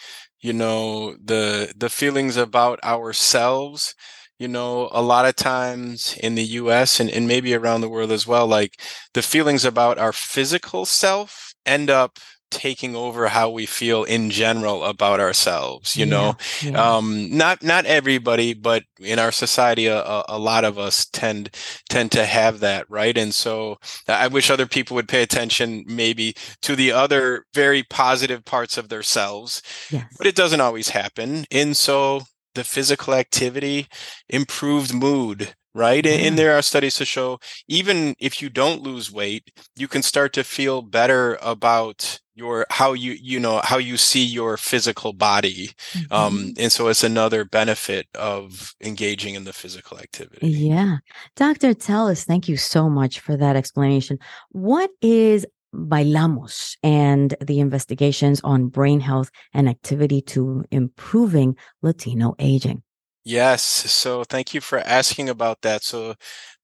you 0.41 0.53
know, 0.53 1.17
the 1.23 1.73
the 1.77 1.91
feelings 1.91 2.37
about 2.37 2.83
ourselves 2.83 3.95
you 4.39 4.49
know 4.49 4.89
a 4.93 5.03
lot 5.03 5.27
of 5.27 5.37
times 5.37 6.17
in 6.23 6.35
the 6.35 6.45
us 6.45 7.01
and, 7.01 7.11
and 7.11 7.27
maybe 7.27 7.55
around 7.55 7.81
the 7.81 7.89
world 7.89 8.13
as 8.13 8.27
well 8.27 8.47
like 8.47 8.81
the 9.15 9.23
feelings 9.23 9.65
about 9.65 9.99
our 9.99 10.13
physical 10.13 10.85
self 10.85 11.55
end 11.65 11.91
up 11.91 12.19
taking 12.49 12.95
over 12.95 13.27
how 13.27 13.51
we 13.51 13.67
feel 13.67 14.05
in 14.05 14.31
general 14.31 14.85
about 14.85 15.19
ourselves 15.19 15.97
you 15.97 16.07
yeah, 16.07 16.11
know 16.11 16.37
yeah. 16.63 16.97
um 16.97 17.29
not 17.37 17.61
not 17.63 17.85
everybody 17.87 18.55
but 18.55 18.85
in 19.01 19.19
our 19.19 19.33
society 19.33 19.87
a, 19.87 20.23
a, 20.29 20.39
lot 20.39 20.65
of 20.65 20.79
us 20.79 21.07
tend 21.07 21.51
tend 21.89 22.13
to 22.13 22.25
have 22.25 22.61
that 22.61 22.89
right 22.89 23.19
and 23.19 23.35
so 23.35 23.77
i 24.07 24.29
wish 24.29 24.49
other 24.49 24.67
people 24.67 24.95
would 24.95 25.09
pay 25.09 25.23
attention 25.23 25.83
maybe 25.89 26.35
to 26.63 26.77
the 26.77 26.93
other 26.93 27.45
very 27.53 27.83
positive 27.83 28.45
parts 28.45 28.79
of 28.79 28.89
themselves 28.91 29.61
yes. 29.91 30.05
but 30.17 30.27
it 30.27 30.37
doesn't 30.37 30.61
always 30.61 30.91
happen 30.91 31.45
and 31.51 31.77
so 31.77 32.21
the 32.57 32.65
physical 32.65 33.15
activity, 33.15 33.87
improved 34.29 34.93
mood, 34.93 35.55
right? 35.75 36.05
Yeah. 36.05 36.13
And 36.13 36.37
there 36.37 36.57
are 36.57 36.63
studies 36.63 36.97
to 36.97 37.05
show 37.05 37.39
even 37.69 38.15
if 38.19 38.43
you 38.43 38.49
don't 38.49 38.83
lose 38.83 39.13
weight, 39.13 39.53
you 39.77 39.87
can 39.87 40.03
start 40.03 40.33
to 40.33 40.43
feel 40.43 40.83
better 40.83 41.39
about 41.41 42.19
your 42.37 42.67
how 42.71 42.93
you 42.93 43.13
you 43.13 43.41
know 43.41 43.61
how 43.65 43.79
you 43.79 43.97
see 43.97 44.23
your 44.23 44.59
physical 44.59 45.15
body 45.15 45.71
mm-hmm. 45.93 46.13
um 46.13 46.53
and 46.59 46.71
so 46.71 46.89
it's 46.89 47.03
another 47.03 47.47
benefit 47.47 48.07
of 48.15 48.75
engaging 48.83 49.35
in 49.35 49.45
the 49.45 49.55
physical 49.55 49.99
activity 49.99 50.47
yeah 50.47 50.99
dr 51.35 51.75
Telles 51.75 52.25
thank 52.25 52.47
you 52.47 52.59
so 52.59 52.91
much 52.91 53.21
for 53.21 53.39
that 53.39 53.57
explanation 53.57 54.19
what 54.51 54.91
is 55.01 55.47
Bailamos 55.77 56.77
and 56.83 57.35
the 57.41 57.61
investigations 57.61 58.41
on 58.43 58.69
brain 58.69 59.01
health 59.01 59.31
and 59.53 59.69
activity 59.69 60.23
to 60.23 60.65
improving 60.71 61.57
Latino 61.83 62.35
aging. 62.39 62.83
Yes. 63.25 63.65
So 63.65 64.23
thank 64.23 64.55
you 64.55 64.61
for 64.61 64.79
asking 64.79 65.29
about 65.29 65.63
that. 65.63 65.83
So 65.83 66.15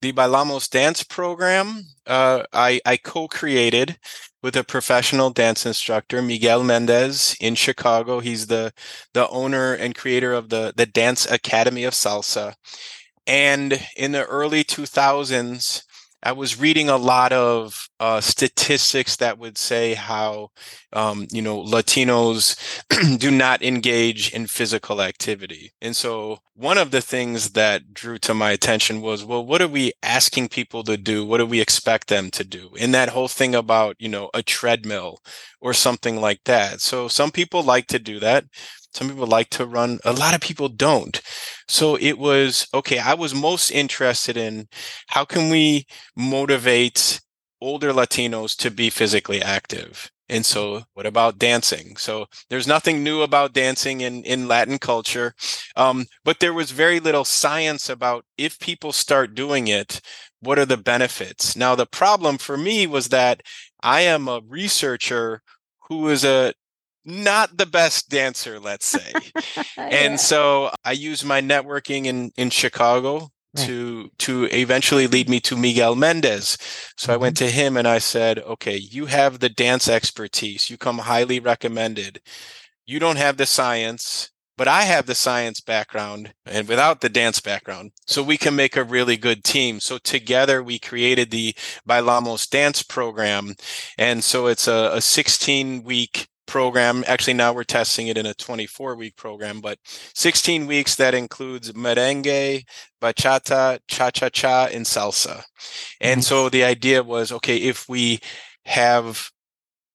the 0.00 0.12
Bailamos 0.12 0.71
dance 0.71 1.02
program, 1.02 1.83
uh, 2.07 2.45
I, 2.52 2.81
I 2.87 2.97
co-created 2.99 3.99
with 4.45 4.57
a 4.57 4.62
professional 4.62 5.31
dance 5.31 5.66
instructor, 5.66 6.23
Miguel 6.23 6.62
Mendez 6.62 7.37
in 7.40 7.57
Chicago. 7.57 8.21
He's 8.21 8.47
the, 8.47 8.73
the 9.12 9.28
owner 9.28 9.75
and 9.75 9.95
creator 9.95 10.33
of 10.33 10.50
the, 10.50 10.73
the 10.76 10.87
Dance 10.87 11.28
Academy 11.28 11.83
of 11.83 11.95
Salsa. 11.95 12.54
And 13.26 13.85
in 13.97 14.12
the 14.12 14.25
early 14.25 14.62
2000s, 14.62 15.83
I 16.25 16.33
was 16.33 16.61
reading 16.61 16.88
a 16.88 16.97
lot 16.97 17.33
of 17.33 17.88
uh, 17.99 18.21
statistics 18.21 19.17
that 19.17 19.38
would 19.38 19.59
say 19.59 19.95
how, 19.95 20.50
um, 20.93 21.26
you 21.33 21.43
know, 21.43 21.61
Latinos 21.64 22.57
do 23.19 23.31
not 23.31 23.61
engage 23.62 24.33
in 24.33 24.47
physical 24.47 25.02
activity. 25.02 25.73
And 25.81 25.97
so 25.97 26.38
one 26.55 26.79
of 26.79 26.93
the 26.93 27.00
things 27.00 27.50
that 27.52 27.93
drew 27.93 28.19
to 28.19 28.35
my 28.35 28.52
attention 28.52 29.00
was, 29.00 29.25
well, 29.25 29.45
what 29.45 29.61
are 29.61 29.67
we 29.69 29.93
asking 30.02 30.49
people 30.50 30.85
to 30.85 30.97
do? 30.97 31.26
What 31.26 31.38
do 31.38 31.47
we 31.47 31.61
expect 31.61 32.07
them 32.07 32.31
to 32.33 32.45
do? 32.45 32.71
And 32.79 32.95
that 32.95 33.09
whole 33.09 33.29
thing 33.29 33.55
about, 33.55 33.97
you 33.99 34.09
know, 34.09 34.31
a 34.33 34.45
treadmill 34.45 35.19
or 35.61 35.75
something 35.75 36.21
like 36.21 36.43
that. 36.45 36.81
So 36.81 37.09
some 37.09 37.33
people 37.33 37.64
like 37.64 37.88
to 37.88 37.99
do 37.99 38.21
that. 38.21 38.45
Some 38.95 39.09
people 39.09 39.27
like 39.27 39.51
to 39.51 39.67
run. 39.67 39.99
A 40.05 40.13
lot 40.13 40.35
of 40.35 40.41
people 40.41 40.69
don't. 40.69 41.21
So 41.69 41.97
it 41.97 42.19
was 42.19 42.67
okay. 42.75 42.99
I 42.99 43.15
was 43.15 43.35
most 43.35 43.71
interested 43.71 44.37
in 44.37 44.69
how 45.09 45.25
can 45.25 45.51
we 45.51 45.87
motivate 46.17 47.21
older 47.63 47.93
Latinos 47.93 48.57
to 48.57 48.71
be 48.71 48.91
physically 48.91 49.41
active. 49.41 50.11
And 50.29 50.47
so, 50.47 50.85
what 50.95 51.05
about 51.05 51.39
dancing? 51.39 51.97
So, 51.97 52.27
there's 52.49 52.67
nothing 52.67 53.05
new 53.05 53.21
about 53.23 53.53
dancing 53.53 54.01
in, 54.01 54.25
in 54.25 54.49
Latin 54.49 54.79
culture, 54.79 55.35
um, 55.77 56.07
but 56.25 56.41
there 56.41 56.55
was 56.55 56.71
very 56.71 57.01
little 57.01 57.25
science 57.25 57.89
about 57.91 58.25
if 58.39 58.59
people 58.59 58.93
start 58.93 59.35
doing 59.35 59.69
it, 59.69 60.01
what 60.41 60.59
are 60.59 60.65
the 60.65 60.77
benefits? 60.79 61.55
Now, 61.55 61.75
the 61.75 61.87
problem 61.87 62.39
for 62.39 62.57
me 62.57 62.87
was 62.87 63.09
that 63.09 63.43
I 63.83 64.03
am 64.03 64.27
a 64.27 64.41
researcher 64.47 65.43
who 65.89 66.09
is 66.09 66.25
a 66.25 66.55
not 67.04 67.56
the 67.56 67.66
best 67.66 68.09
dancer, 68.09 68.61
let's 68.61 68.87
say. 68.87 69.12
yeah. 69.76 69.88
And 69.88 70.21
so 70.21 70.71
I 70.85 70.92
used 70.92 71.25
my 71.25 71.40
networking 71.40 72.06
in, 72.06 72.32
in 72.37 72.50
Chicago 72.50 73.30
right. 73.56 73.66
to 73.66 74.11
to 74.18 74.44
eventually 74.52 75.06
lead 75.06 75.28
me 75.28 75.40
to 75.40 75.56
Miguel 75.56 75.97
Mendez. 75.97 76.59
So 76.97 77.06
mm-hmm. 77.06 77.12
I 77.12 77.16
went 77.16 77.37
mm-hmm. 77.37 77.47
to 77.47 77.52
him 77.52 77.76
and 77.76 77.88
I 77.88 77.99
said, 77.99 78.38
okay, 78.40 78.76
you 78.76 79.06
have 79.06 79.40
the 79.40 79.49
dance 79.49 79.88
expertise. 79.88 80.71
You 80.71 80.76
come 80.76 80.99
highly 80.99 81.40
recommended. 81.40 82.21
You 82.87 82.99
don't 82.99 83.16
have 83.16 83.37
the 83.37 83.47
science, 83.47 84.30
but 84.56 84.68
I 84.68 84.82
have 84.82 85.06
the 85.06 85.14
science 85.14 85.61
background 85.61 86.35
and 86.44 86.68
without 86.68 87.00
the 87.00 87.09
dance 87.09 87.40
background. 87.40 87.92
So 88.06 88.23
we 88.23 88.37
can 88.37 88.56
make 88.56 88.76
a 88.76 88.85
really 88.85 89.16
good 89.16 89.44
team. 89.44 89.80
So 89.80 89.99
together 89.99 90.62
we 90.62 90.78
created 90.78 91.30
the 91.30 91.54
Bailamos 91.88 92.49
dance 92.49 92.82
program. 92.82 93.54
And 93.97 94.23
so 94.23 94.47
it's 94.47 94.68
a, 94.68 94.90
a 94.94 95.00
16 95.00 95.85
week 95.85 96.28
program. 96.52 97.02
Actually, 97.06 97.32
now 97.32 97.50
we're 97.50 97.64
testing 97.64 98.09
it 98.09 98.18
in 98.18 98.26
a 98.26 98.35
24 98.35 98.94
week 98.94 99.16
program, 99.16 99.62
but 99.62 99.78
16 100.14 100.66
weeks 100.66 100.97
that 100.97 101.14
includes 101.14 101.73
merengue, 101.73 102.62
bachata, 103.00 103.78
cha 103.88 104.11
cha 104.11 104.28
cha, 104.28 104.66
and 104.66 104.85
salsa. 104.85 105.44
And 105.99 106.21
mm-hmm. 106.21 106.21
so 106.21 106.50
the 106.50 106.62
idea 106.62 107.02
was 107.02 107.32
okay, 107.32 107.56
if 107.56 107.88
we 107.88 108.21
have 108.66 109.30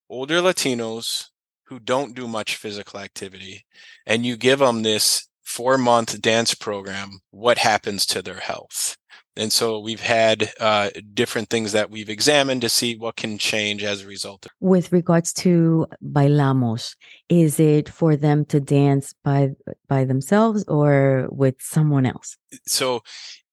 older 0.09 0.41
Latinos 0.41 1.25
who 1.67 1.79
don't 1.79 2.15
do 2.15 2.27
much 2.27 2.55
physical 2.55 2.99
activity 2.99 3.63
and 4.07 4.25
you 4.25 4.35
give 4.35 4.57
them 4.57 4.81
this 4.81 5.29
four 5.43 5.77
month 5.77 6.19
dance 6.23 6.55
program, 6.55 7.19
what 7.29 7.59
happens 7.59 8.03
to 8.07 8.23
their 8.23 8.39
health? 8.39 8.97
And 9.37 9.53
so 9.53 9.79
we've 9.79 10.01
had 10.01 10.51
uh, 10.59 10.89
different 11.13 11.49
things 11.49 11.71
that 11.71 11.89
we've 11.89 12.09
examined 12.09 12.61
to 12.61 12.69
see 12.69 12.97
what 12.97 13.15
can 13.15 13.37
change 13.37 13.83
as 13.83 14.03
a 14.03 14.07
result. 14.07 14.47
With 14.59 14.91
regards 14.91 15.31
to 15.33 15.87
bailamos, 16.03 16.95
is 17.29 17.59
it 17.59 17.87
for 17.87 18.15
them 18.15 18.45
to 18.45 18.59
dance 18.59 19.13
by 19.23 19.51
by 19.87 20.05
themselves 20.05 20.63
or 20.67 21.27
with 21.31 21.55
someone 21.59 22.05
else? 22.05 22.37
So 22.65 23.03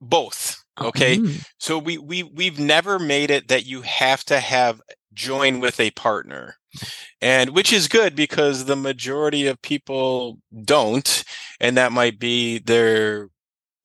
both. 0.01 0.65
Okay. 0.81 1.19
Mm-hmm. 1.19 1.39
So 1.59 1.79
we 1.79 1.99
we 1.99 2.23
we've 2.23 2.59
never 2.59 2.99
made 2.99 3.31
it 3.31 3.49
that 3.49 3.67
you 3.67 3.83
have 3.83 4.25
to 4.25 4.41
have 4.41 4.81
join 5.13 5.61
with 5.61 5.79
a 5.79 5.91
partner. 5.93 6.57
And 7.21 7.51
which 7.51 7.73
is 7.73 7.87
good 7.87 8.17
because 8.17 8.65
the 8.65 8.77
majority 8.77 9.47
of 9.47 9.63
people 9.63 10.39
don't 10.65 11.25
and 11.61 11.77
that 11.77 11.93
might 11.93 12.19
be 12.19 12.59
their 12.59 13.29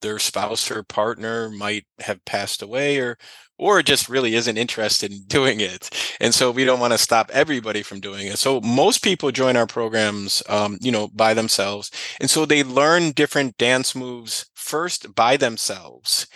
their 0.01 0.20
spouse 0.20 0.70
or 0.72 0.84
partner 0.84 1.50
might 1.50 1.86
have 2.00 2.24
passed 2.25 2.62
away 2.62 2.98
or 3.00 3.18
or 3.60 3.84
just 3.84 4.08
really 4.08 4.36
isn't 4.36 4.58
interested 4.58 5.12
in 5.12 5.22
doing 5.27 5.60
it. 5.60 5.89
And 6.20 6.34
so 6.34 6.50
we 6.50 6.63
don't 6.65 6.79
want 6.79 6.94
to 6.94 6.98
stop 6.98 7.29
everybody 7.32 7.84
from 7.84 8.00
doing 8.00 8.27
it. 8.27 8.39
So 8.39 8.62
most 8.62 9.03
people 9.03 9.32
join 9.32 9.58
our 9.58 9.68
programs 9.68 10.41
um, 10.50 10.77
you 10.82 10.91
know 10.91 11.10
by 11.10 11.34
themselves. 11.34 11.91
And 12.20 12.29
so 12.29 12.46
they 12.46 12.63
learn 12.63 13.12
different 13.12 13.58
dance 13.58 13.96
moves 13.96 14.50
first 14.56 15.13
by 15.13 15.38
themselves 15.38 16.27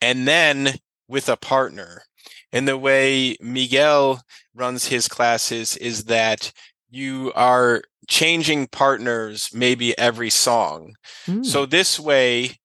and 0.00 0.28
then 0.28 0.74
with 1.08 1.28
a 1.28 1.36
partner. 1.36 2.02
And 2.52 2.68
the 2.68 2.78
way 2.78 3.36
miguel 3.40 4.22
runs 4.54 4.86
his 4.88 5.08
classes 5.08 5.76
is 5.76 6.04
that 6.04 6.52
you 6.90 7.32
are 7.34 7.82
changing 8.08 8.68
partners 8.68 9.50
maybe 9.52 9.96
every 9.98 10.30
song. 10.30 10.94
Mm. 11.26 11.44
so 11.44 11.66
this 11.66 11.98
way 11.98 12.56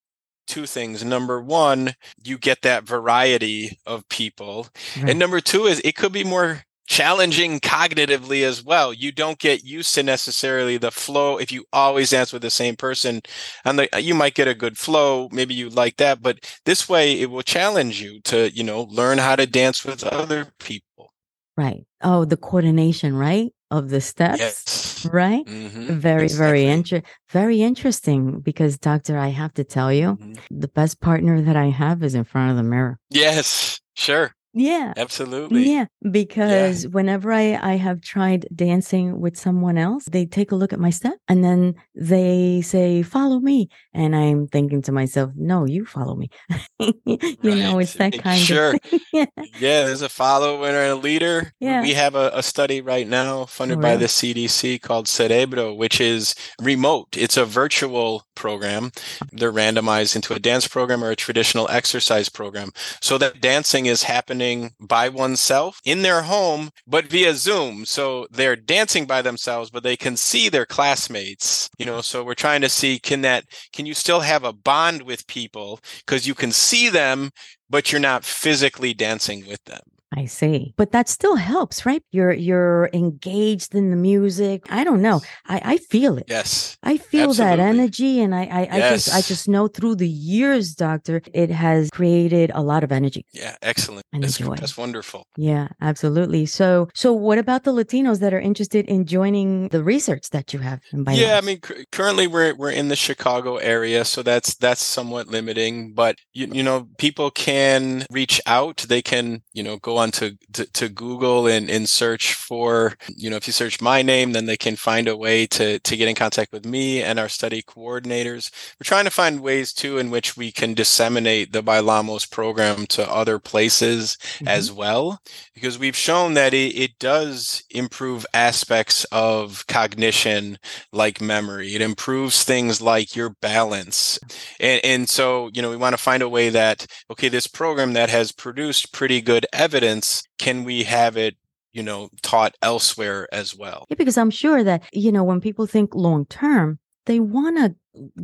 two 0.51 0.65
things. 0.65 1.03
Number 1.03 1.41
one, 1.41 1.93
you 2.21 2.37
get 2.37 2.61
that 2.63 2.83
variety 2.83 3.79
of 3.85 4.07
people. 4.09 4.67
Right. 4.95 4.97
And 4.97 5.09
mm-hmm. 5.09 5.19
number 5.19 5.39
two 5.39 5.65
is 5.65 5.81
it 5.83 5.95
could 5.95 6.11
be 6.11 6.25
more 6.25 6.63
challenging 6.87 7.61
cognitively 7.61 8.43
as 8.43 8.61
well. 8.61 8.91
You 8.91 9.13
don't 9.13 9.39
get 9.39 9.63
used 9.63 9.95
to 9.95 10.03
necessarily 10.03 10.75
the 10.75 10.91
flow 10.91 11.37
if 11.37 11.49
you 11.49 11.63
always 11.71 12.09
dance 12.09 12.33
with 12.33 12.41
the 12.41 12.49
same 12.49 12.75
person. 12.75 13.21
And 13.63 13.79
the, 13.79 14.01
you 14.01 14.13
might 14.13 14.35
get 14.35 14.49
a 14.49 14.53
good 14.53 14.77
flow, 14.77 15.29
maybe 15.31 15.53
you 15.53 15.69
like 15.69 15.95
that, 15.97 16.21
but 16.21 16.39
this 16.65 16.89
way 16.89 17.17
it 17.17 17.31
will 17.31 17.43
challenge 17.43 18.01
you 18.01 18.19
to, 18.25 18.51
you 18.51 18.65
know, 18.65 18.83
learn 18.83 19.19
how 19.19 19.37
to 19.37 19.47
dance 19.47 19.85
with 19.85 20.03
other 20.03 20.47
people. 20.59 21.13
Right. 21.55 21.85
Oh, 22.01 22.25
the 22.25 22.35
coordination, 22.35 23.15
right? 23.15 23.53
Of 23.69 23.89
the 23.89 24.01
steps. 24.01 24.39
Yes. 24.39 24.80
Right? 25.05 25.45
Mhm. 25.45 25.87
Very, 25.99 26.27
very 26.27 26.65
inter- 26.65 27.01
very 27.29 27.61
interesting 27.61 28.39
because 28.41 28.77
doctor, 28.77 29.17
I 29.17 29.29
have 29.29 29.53
to 29.55 29.63
tell 29.63 29.91
you, 29.91 30.17
Mhm. 30.17 30.37
the 30.49 30.67
best 30.67 30.99
partner 30.99 31.41
that 31.41 31.55
I 31.55 31.67
have 31.69 32.03
is 32.03 32.15
in 32.15 32.23
front 32.23 32.51
of 32.51 32.57
the 32.57 32.63
mirror. 32.63 32.97
Yes, 33.09 33.79
sure. 33.95 34.33
Yeah. 34.53 34.93
Absolutely. 34.97 35.63
Yeah, 35.71 35.85
because 36.11 36.85
whenever 36.87 37.31
I, 37.31 37.53
I 37.55 37.75
have 37.77 38.01
tried 38.01 38.47
dancing 38.53 39.21
with 39.21 39.37
someone 39.37 39.77
else, 39.77 40.05
they 40.11 40.25
take 40.25 40.51
a 40.51 40.55
look 40.55 40.73
at 40.73 40.79
my 40.79 40.89
step 40.89 41.13
and 41.29 41.41
then 41.43 41.75
they 41.95 42.61
say, 42.61 43.01
follow 43.01 43.39
me. 43.39 43.69
And 43.93 44.13
I'm 44.15 44.47
thinking 44.47 44.81
to 44.83 44.91
myself, 44.91 45.31
no, 45.35 45.65
you 45.65 45.85
follow 45.85 46.15
me. 46.15 46.29
you 46.79 47.55
know, 47.55 47.79
it's 47.79 47.93
that 47.93 48.11
kind 48.21 48.41
Sure. 48.41 48.73
of 48.73 48.79
yeah. 49.13 49.25
Yeah, 49.37 49.85
there's 49.85 50.01
a 50.01 50.09
follower 50.09 50.67
and 50.67 50.91
a 50.91 50.95
leader. 50.95 51.53
We- 51.61 51.67
Yeah. 51.67 51.81
We 51.81 51.93
have 51.93 52.15
a, 52.15 52.31
a 52.33 52.43
study 52.43 52.81
right 52.81 53.07
now 53.07 53.45
funded 53.45 53.77
Oh, 53.77 53.81
by 53.81 53.95
the 53.95 54.07
CDC 54.07 54.81
called 54.81 55.07
Cerebro, 55.07 55.73
which 55.73 56.01
is 56.01 56.35
remote. 56.61 57.07
It's 57.15 57.37
a 57.37 57.45
virtual 57.45 58.25
program. 58.35 58.91
They're 59.31 59.51
randomized 59.53 60.15
into 60.15 60.33
a 60.33 60.39
dance 60.39 60.67
program 60.67 61.03
or 61.03 61.11
a 61.11 61.15
traditional 61.15 61.69
exercise 61.69 62.27
program. 62.27 62.71
So 63.01 63.17
that 63.19 63.39
dancing 63.39 63.85
is 63.85 64.03
happening 64.03 64.40
by 64.79 65.09
oneself 65.09 65.79
in 65.85 66.01
their 66.01 66.23
home, 66.23 66.69
but 66.87 67.05
via 67.05 67.33
Zoom. 67.33 67.85
So 67.85 68.27
they're 68.31 68.55
dancing 68.55 69.05
by 69.05 69.21
themselves, 69.21 69.69
but 69.69 69.83
they 69.83 69.97
can 69.97 70.17
see 70.17 70.49
their 70.49 70.65
classmates. 70.65 71.69
You 71.77 71.85
know, 71.85 72.01
so 72.01 72.23
we're 72.23 72.33
trying 72.33 72.61
to 72.61 72.69
see 72.69 72.99
can 72.99 73.21
that 73.21 73.45
can 73.73 73.85
you 73.85 73.93
still 73.93 74.21
have 74.21 74.43
a 74.43 74.53
bond 74.53 75.03
with 75.03 75.27
people 75.27 75.79
because 76.05 76.27
you 76.27 76.35
can 76.35 76.51
see 76.51 76.89
them 76.89 77.31
but 77.71 77.91
you're 77.91 78.01
not 78.01 78.25
physically 78.25 78.93
dancing 78.93 79.47
with 79.47 79.63
them. 79.63 79.79
I 80.15 80.25
see. 80.25 80.73
But 80.77 80.91
that 80.91 81.07
still 81.07 81.35
helps, 81.35 81.85
right? 81.85 82.03
You're 82.11 82.33
you're 82.33 82.89
engaged 82.93 83.73
in 83.75 83.91
the 83.91 83.95
music. 83.95 84.65
I 84.69 84.83
don't 84.83 85.01
know. 85.01 85.21
I, 85.47 85.61
I 85.63 85.77
feel 85.77 86.17
it. 86.17 86.25
Yes. 86.27 86.77
I 86.83 86.97
feel 86.97 87.33
that 87.33 87.59
energy 87.59 88.19
and 88.19 88.35
I 88.35 88.45
I, 88.45 88.67
I 88.71 88.79
just 88.91 89.13
I 89.13 89.21
just 89.21 89.47
know 89.47 89.67
through 89.67 89.95
the 89.95 90.09
years, 90.09 90.73
doctor, 90.73 91.21
it 91.33 91.49
has 91.49 91.89
created 91.91 92.51
a 92.53 92.61
lot 92.61 92.83
of 92.83 92.91
energy. 92.91 93.25
Yeah. 93.31 93.55
Excellent. 93.61 94.05
And 94.13 94.23
That's, 94.23 94.39
enjoy. 94.39 94.55
that's 94.55 94.75
wonderful. 94.75 95.25
Yeah, 95.37 95.69
absolutely. 95.79 96.45
So, 96.45 96.89
so 96.93 97.13
what 97.13 97.37
about 97.37 97.63
the 97.63 97.71
Latinos 97.71 98.19
that 98.19 98.33
are 98.33 98.39
interested 98.39 98.85
in 98.87 99.05
joining 99.05 99.69
the 99.69 99.83
research 99.83 100.29
that 100.31 100.51
you 100.51 100.59
have? 100.59 100.81
In 100.91 101.05
Yeah, 101.09 101.37
I 101.37 101.41
mean, 101.41 101.61
cu- 101.61 101.85
currently 101.91 102.27
we're 102.27 102.53
we're 102.55 102.71
in 102.71 102.89
the 102.89 102.97
Chicago 102.97 103.57
area, 103.57 104.03
so 104.03 104.23
that's 104.23 104.55
that's 104.55 104.83
somewhat 104.83 105.27
limiting. 105.27 105.93
But 105.93 106.17
you 106.33 106.47
you 106.51 106.63
know, 106.63 106.89
people 106.97 107.31
can 107.31 108.05
reach 108.11 108.41
out. 108.45 108.85
They 108.89 109.01
can 109.01 109.43
you 109.53 109.63
know 109.63 109.77
go 109.77 109.97
on 110.01 110.11
to 110.11 110.37
to, 110.53 110.65
to 110.73 110.89
Google 110.89 111.47
and 111.47 111.69
and 111.69 111.87
search 111.89 112.33
for 112.33 112.95
you 113.15 113.29
know 113.29 113.37
if 113.37 113.47
you 113.47 113.53
search 113.53 113.81
my 113.81 114.01
name, 114.01 114.33
then 114.33 114.47
they 114.47 114.57
can 114.57 114.75
find 114.75 115.07
a 115.07 115.17
way 115.17 115.47
to 115.47 115.79
to 115.79 115.97
get 115.97 116.09
in 116.09 116.15
contact 116.15 116.51
with 116.53 116.65
me 116.65 117.03
and 117.03 117.19
our 117.19 117.29
study 117.29 117.61
coordinators. 117.63 118.51
We're 118.79 118.85
trying 118.85 119.05
to 119.05 119.11
find 119.11 119.41
ways 119.41 119.73
too 119.73 119.97
in 119.99 120.11
which 120.11 120.37
we 120.37 120.51
can 120.51 120.73
disseminate 120.73 121.53
the 121.53 121.63
Bailamos 121.63 122.29
program 122.29 122.87
to 122.87 123.09
other 123.09 123.39
places 123.39 124.17
Mhm. 124.41 124.47
as 124.47 124.71
well 124.71 125.21
because 125.55 125.77
we've 125.79 125.95
shown 125.95 126.33
that 126.35 126.53
it, 126.53 126.75
it 126.75 126.99
does 126.99 127.63
improve 127.69 128.25
aspects 128.33 129.05
of 129.11 129.65
cognition 129.67 130.57
like 130.91 131.21
memory 131.21 131.75
it 131.75 131.81
improves 131.81 132.43
things 132.43 132.81
like 132.81 133.15
your 133.15 133.29
balance 133.41 134.19
and, 134.59 134.81
and 134.83 135.09
so 135.09 135.49
you 135.53 135.61
know 135.61 135.69
we 135.69 135.77
want 135.77 135.93
to 135.93 135.97
find 135.97 136.23
a 136.23 136.29
way 136.29 136.49
that 136.49 136.85
okay 137.11 137.29
this 137.29 137.47
program 137.47 137.93
that 137.93 138.09
has 138.09 138.31
produced 138.31 138.91
pretty 138.93 139.21
good 139.21 139.45
evidence 139.53 139.90
can 140.37 140.63
we 140.63 140.83
have 140.83 141.17
it 141.17 141.35
you 141.73 141.83
know 141.83 142.09
taught 142.21 142.55
elsewhere 142.61 143.27
as 143.31 143.55
well 143.55 143.85
Yeah, 143.89 143.95
because 143.97 144.17
I'm 144.17 144.29
sure 144.31 144.63
that, 144.63 144.83
you 144.93 145.11
know, 145.11 145.23
when 145.23 145.41
people 145.41 145.65
think 145.65 145.95
long 145.95 146.25
term, 146.25 146.79
they 147.05 147.19
want 147.19 147.57
to 147.57 147.75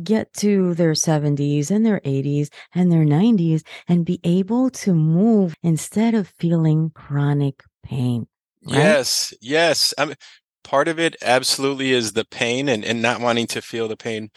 get 0.02 0.32
to 0.34 0.74
their 0.74 0.94
70s 0.94 1.70
and 1.70 1.84
their 1.84 2.00
80s 2.04 2.48
and 2.74 2.90
their 2.90 3.04
90s 3.04 3.62
and 3.88 4.04
be 4.04 4.20
able 4.24 4.70
to 4.70 4.94
move 4.94 5.54
instead 5.62 6.14
of 6.14 6.28
feeling 6.38 6.90
chronic 6.94 7.62
pain. 7.82 8.26
right? 8.64 8.76
Yes, 8.76 9.34
yes. 9.40 9.92
I 9.98 10.06
mean, 10.06 10.16
part 10.64 10.88
of 10.88 10.98
it 10.98 11.16
absolutely 11.22 11.92
is 11.92 12.12
the 12.12 12.24
pain 12.24 12.68
and, 12.68 12.84
and 12.84 13.02
not 13.02 13.20
wanting 13.20 13.46
to 13.48 13.62
feel 13.62 13.88
the 13.88 13.96
pain. 13.96 14.30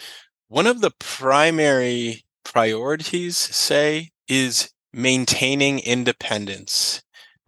One 0.48 0.68
of 0.68 0.82
the 0.82 0.92
primary 1.00 2.24
priorities, 2.44 3.38
say, 3.38 4.10
is 4.28 4.72
maintaining 4.94 5.80
independence, 5.80 7.02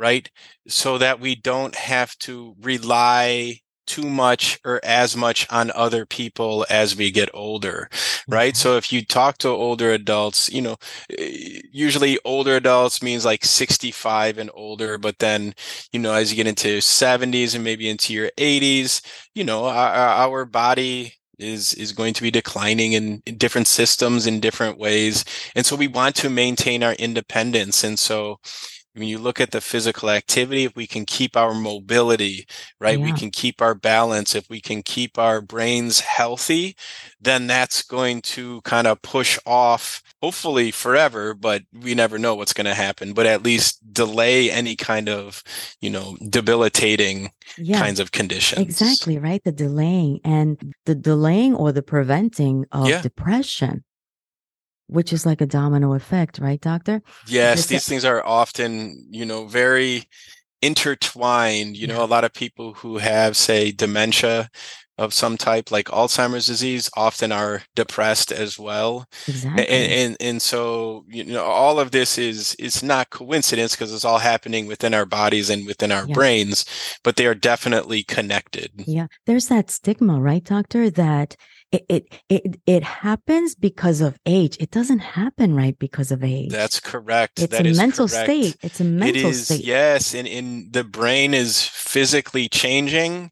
right? 0.03 0.29
So 0.67 0.97
that 0.97 1.21
we 1.21 1.33
don't 1.35 1.75
have 1.75 2.17
to 2.19 2.55
rely 2.61 3.61
too 3.87 4.09
much 4.09 4.59
or 4.65 4.81
as 4.83 5.15
much 5.15 5.47
on 5.49 5.71
other 5.75 6.05
people 6.05 6.65
as 6.69 6.95
we 6.95 7.09
get 7.09 7.29
older, 7.33 7.89
right? 8.27 8.55
So 8.57 8.75
if 8.77 8.91
you 8.91 9.05
talk 9.05 9.37
to 9.39 9.47
older 9.49 9.91
adults, 9.91 10.51
you 10.51 10.61
know, 10.61 10.75
eh, 11.17 11.61
usually 11.71 12.19
older 12.25 12.57
adults 12.57 13.01
means 13.01 13.23
like 13.25 13.45
65 13.45 14.37
and 14.37 14.49
older, 14.53 14.97
but 14.97 15.19
then, 15.19 15.53
you 15.93 15.99
know, 15.99 16.13
as 16.13 16.31
you 16.31 16.35
get 16.35 16.47
into 16.47 16.81
70s 16.81 17.55
and 17.55 17.63
maybe 17.63 17.89
into 17.89 18.13
your 18.13 18.29
80s, 18.37 19.01
you 19.35 19.43
know, 19.45 19.65
our, 19.65 19.89
our 19.95 20.45
body 20.45 21.13
is 21.39 21.73
is 21.73 21.91
going 21.91 22.13
to 22.13 22.21
be 22.21 22.31
declining 22.31 22.93
in, 22.93 23.21
in 23.25 23.37
different 23.37 23.67
systems 23.67 24.27
in 24.27 24.39
different 24.39 24.77
ways. 24.77 25.25
And 25.55 25.65
so 25.65 25.75
we 25.75 25.87
want 25.87 26.15
to 26.17 26.29
maintain 26.29 26.83
our 26.83 26.93
independence. 26.93 27.83
And 27.83 27.97
so 27.97 28.39
when 28.95 29.07
you 29.07 29.17
look 29.17 29.41
at 29.41 29.51
the 29.51 29.61
physical 29.61 30.09
activity, 30.09 30.65
if 30.65 30.75
we 30.75 30.87
can 30.87 31.05
keep 31.05 31.35
our 31.35 31.53
mobility, 31.53 32.45
right? 32.79 32.99
We 33.01 33.11
can 33.13 33.31
keep 33.31 33.61
our 33.61 33.73
balance. 33.75 34.35
If 34.35 34.49
we 34.49 34.61
can 34.61 34.83
keep 34.83 35.17
our 35.17 35.41
brains 35.41 35.99
healthy, 35.99 36.75
then 37.19 37.47
that's 37.47 37.81
going 37.83 38.21
to 38.21 38.61
kind 38.61 38.87
of 38.87 39.01
push 39.01 39.39
off, 39.45 40.01
hopefully 40.21 40.71
forever, 40.71 41.33
but 41.33 41.63
we 41.73 41.95
never 41.95 42.19
know 42.19 42.35
what's 42.35 42.53
going 42.53 42.65
to 42.65 42.73
happen, 42.75 43.13
but 43.13 43.25
at 43.25 43.43
least 43.43 43.79
delay 43.93 44.51
any 44.51 44.75
kind 44.75 45.09
of, 45.09 45.43
you 45.81 45.89
know, 45.89 46.15
debilitating 46.29 47.31
Yeah. 47.57 47.79
kinds 47.79 47.99
of 47.99 48.11
conditions. 48.11 48.59
Exactly, 48.61 49.17
right? 49.17 49.43
The 49.43 49.51
delaying 49.51 50.19
and 50.23 50.73
the 50.85 50.95
delaying 50.95 51.55
or 51.55 51.71
the 51.71 51.81
preventing 51.83 52.65
of 52.71 52.85
Yeah. 52.89 53.01
depression, 53.01 53.83
which 54.87 55.13
is 55.13 55.25
like 55.25 55.41
a 55.41 55.45
domino 55.45 55.93
effect, 55.93 56.39
right, 56.39 56.61
doctor? 56.61 57.01
Yes, 57.27 57.65
these 57.67 57.87
things 57.87 58.05
are 58.05 58.25
often, 58.25 59.07
you 59.11 59.25
know, 59.25 59.45
very 59.47 60.03
intertwined. 60.61 61.77
You 61.77 61.87
know, 61.87 61.99
Yeah. 61.99 62.03
a 62.03 62.07
lot 62.07 62.23
of 62.23 62.33
people 62.33 62.73
who 62.75 62.97
have, 62.97 63.35
say, 63.37 63.71
dementia 63.71 64.49
of 64.99 65.13
some 65.13 65.37
type, 65.37 65.71
like 65.71 65.87
Alzheimer's 65.87 66.45
disease, 66.45 66.89
often 66.95 67.31
are 67.31 67.63
depressed 67.75 68.31
as 68.31 68.59
well. 68.59 69.07
Exactly. 69.27 69.67
And 69.67 69.91
and, 69.91 70.17
and 70.19 70.41
so, 70.41 71.03
you 71.07 71.23
know, 71.23 71.43
all 71.43 71.79
of 71.79 71.91
this 71.91 72.17
is 72.17 72.55
it's 72.59 72.83
not 72.83 73.09
coincidence 73.09 73.73
because 73.75 73.93
it's 73.93 74.05
all 74.05 74.19
happening 74.19 74.67
within 74.67 74.93
our 74.93 75.05
bodies 75.05 75.49
and 75.49 75.65
within 75.65 75.91
our 75.91 76.05
Yeah. 76.05 76.13
brains, 76.13 76.65
but 77.03 77.15
they 77.15 77.25
are 77.25 77.35
definitely 77.35 78.03
connected. 78.03 78.85
Yeah, 78.85 79.07
there's 79.25 79.47
that 79.47 79.71
stigma, 79.71 80.19
right, 80.19 80.43
doctor, 80.43 80.89
that 80.91 81.35
it, 81.73 81.85
it 81.89 82.21
it 82.29 82.61
it 82.65 82.83
happens 82.83 83.55
because 83.55 83.99
of 83.99 84.17
age. 84.25 84.55
It 84.59 84.71
doesn't 84.71 84.99
happen 84.99 85.55
right 85.55 85.77
because 85.77 86.11
of 86.11 86.23
age. 86.23 86.51
That's 86.51 86.79
correct. 86.79 87.41
it's 87.41 87.51
That 87.51 87.65
a 87.65 87.73
mental 87.73 88.07
correct. 88.07 88.25
state. 88.25 88.57
It's 88.61 88.79
a 88.79 88.83
mental 88.83 89.31
is, 89.31 89.45
state. 89.45 89.65
yes, 89.65 90.13
and, 90.13 90.27
and 90.27 90.71
the 90.71 90.83
brain 90.83 91.33
is 91.33 91.63
physically 91.67 92.47
changing. 92.47 93.31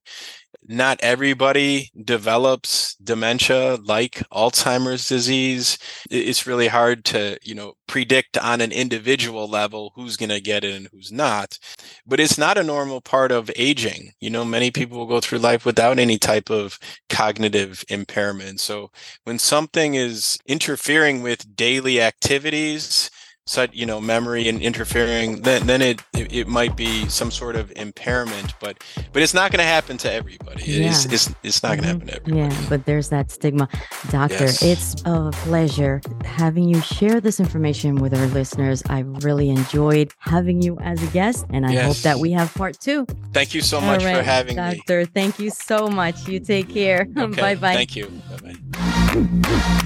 Not 0.67 0.99
everybody 1.01 1.91
develops 2.03 2.95
dementia 2.95 3.77
like 3.83 4.23
Alzheimer's 4.31 5.07
disease. 5.07 5.77
It's 6.09 6.45
really 6.45 6.67
hard 6.67 7.03
to, 7.05 7.37
you 7.41 7.55
know, 7.55 7.73
predict 7.87 8.37
on 8.37 8.61
an 8.61 8.71
individual 8.71 9.47
level 9.49 9.91
who's 9.95 10.17
going 10.17 10.29
to 10.29 10.39
get 10.39 10.63
it 10.63 10.75
and 10.75 10.87
who's 10.91 11.11
not. 11.11 11.57
But 12.05 12.19
it's 12.19 12.37
not 12.37 12.57
a 12.57 12.63
normal 12.63 13.01
part 13.01 13.31
of 13.31 13.49
aging. 13.55 14.11
You 14.19 14.29
know, 14.29 14.45
many 14.45 14.71
people 14.71 14.97
will 14.97 15.07
go 15.07 15.19
through 15.19 15.39
life 15.39 15.65
without 15.65 15.99
any 15.99 16.17
type 16.17 16.49
of 16.49 16.77
cognitive 17.09 17.83
impairment. 17.89 18.59
So 18.59 18.91
when 19.23 19.39
something 19.39 19.95
is 19.95 20.37
interfering 20.45 21.21
with 21.21 21.55
daily 21.55 21.99
activities, 21.99 23.09
such 23.51 23.73
you 23.73 23.85
know 23.85 23.99
memory 23.99 24.47
and 24.47 24.61
interfering 24.61 25.41
then 25.41 25.67
then 25.67 25.81
it, 25.81 26.01
it, 26.13 26.33
it 26.33 26.47
might 26.47 26.75
be 26.77 27.07
some 27.09 27.29
sort 27.29 27.55
of 27.55 27.71
impairment 27.75 28.53
but 28.59 28.81
but 29.11 29.21
it's 29.21 29.33
not 29.33 29.51
going 29.51 29.59
to 29.59 29.65
happen 29.65 29.97
to 29.97 30.11
everybody 30.11 30.63
yeah. 30.63 30.89
it's, 30.89 31.05
it's 31.05 31.35
it's 31.43 31.61
not 31.61 31.77
going 31.77 31.81
to 31.81 31.87
happen 31.87 32.07
to 32.07 32.13
mm-hmm. 32.13 32.31
everybody 32.31 32.55
yeah 32.55 32.69
but 32.69 32.85
there's 32.85 33.09
that 33.09 33.29
stigma 33.29 33.67
doctor 34.09 34.45
yes. 34.45 34.63
it's 34.63 35.01
a 35.05 35.31
pleasure 35.43 36.01
having 36.23 36.69
you 36.69 36.79
share 36.81 37.19
this 37.19 37.39
information 37.39 37.95
with 37.95 38.13
our 38.13 38.27
listeners 38.27 38.81
i 38.89 38.99
really 39.21 39.49
enjoyed 39.49 40.13
having 40.19 40.61
you 40.61 40.77
as 40.79 41.03
a 41.03 41.07
guest 41.07 41.45
and 41.49 41.65
i 41.65 41.73
yes. 41.73 41.85
hope 41.85 41.97
that 41.97 42.17
we 42.19 42.31
have 42.31 42.53
part 42.53 42.79
two 42.79 43.05
thank 43.33 43.53
you 43.53 43.61
so 43.61 43.81
much 43.81 44.03
right, 44.03 44.15
for 44.15 44.23
having 44.23 44.55
doctor, 44.55 44.71
me 44.71 44.77
doctor 44.77 45.05
thank 45.05 45.39
you 45.39 45.49
so 45.49 45.87
much 45.89 46.25
you 46.27 46.39
take 46.39 46.69
care 46.69 47.05
okay. 47.17 47.41
bye 47.41 47.55
bye 47.55 47.75
thank 47.75 47.97
you 47.97 48.07
bye 48.29 48.37
bye 48.37 48.70
Thank 48.73 49.81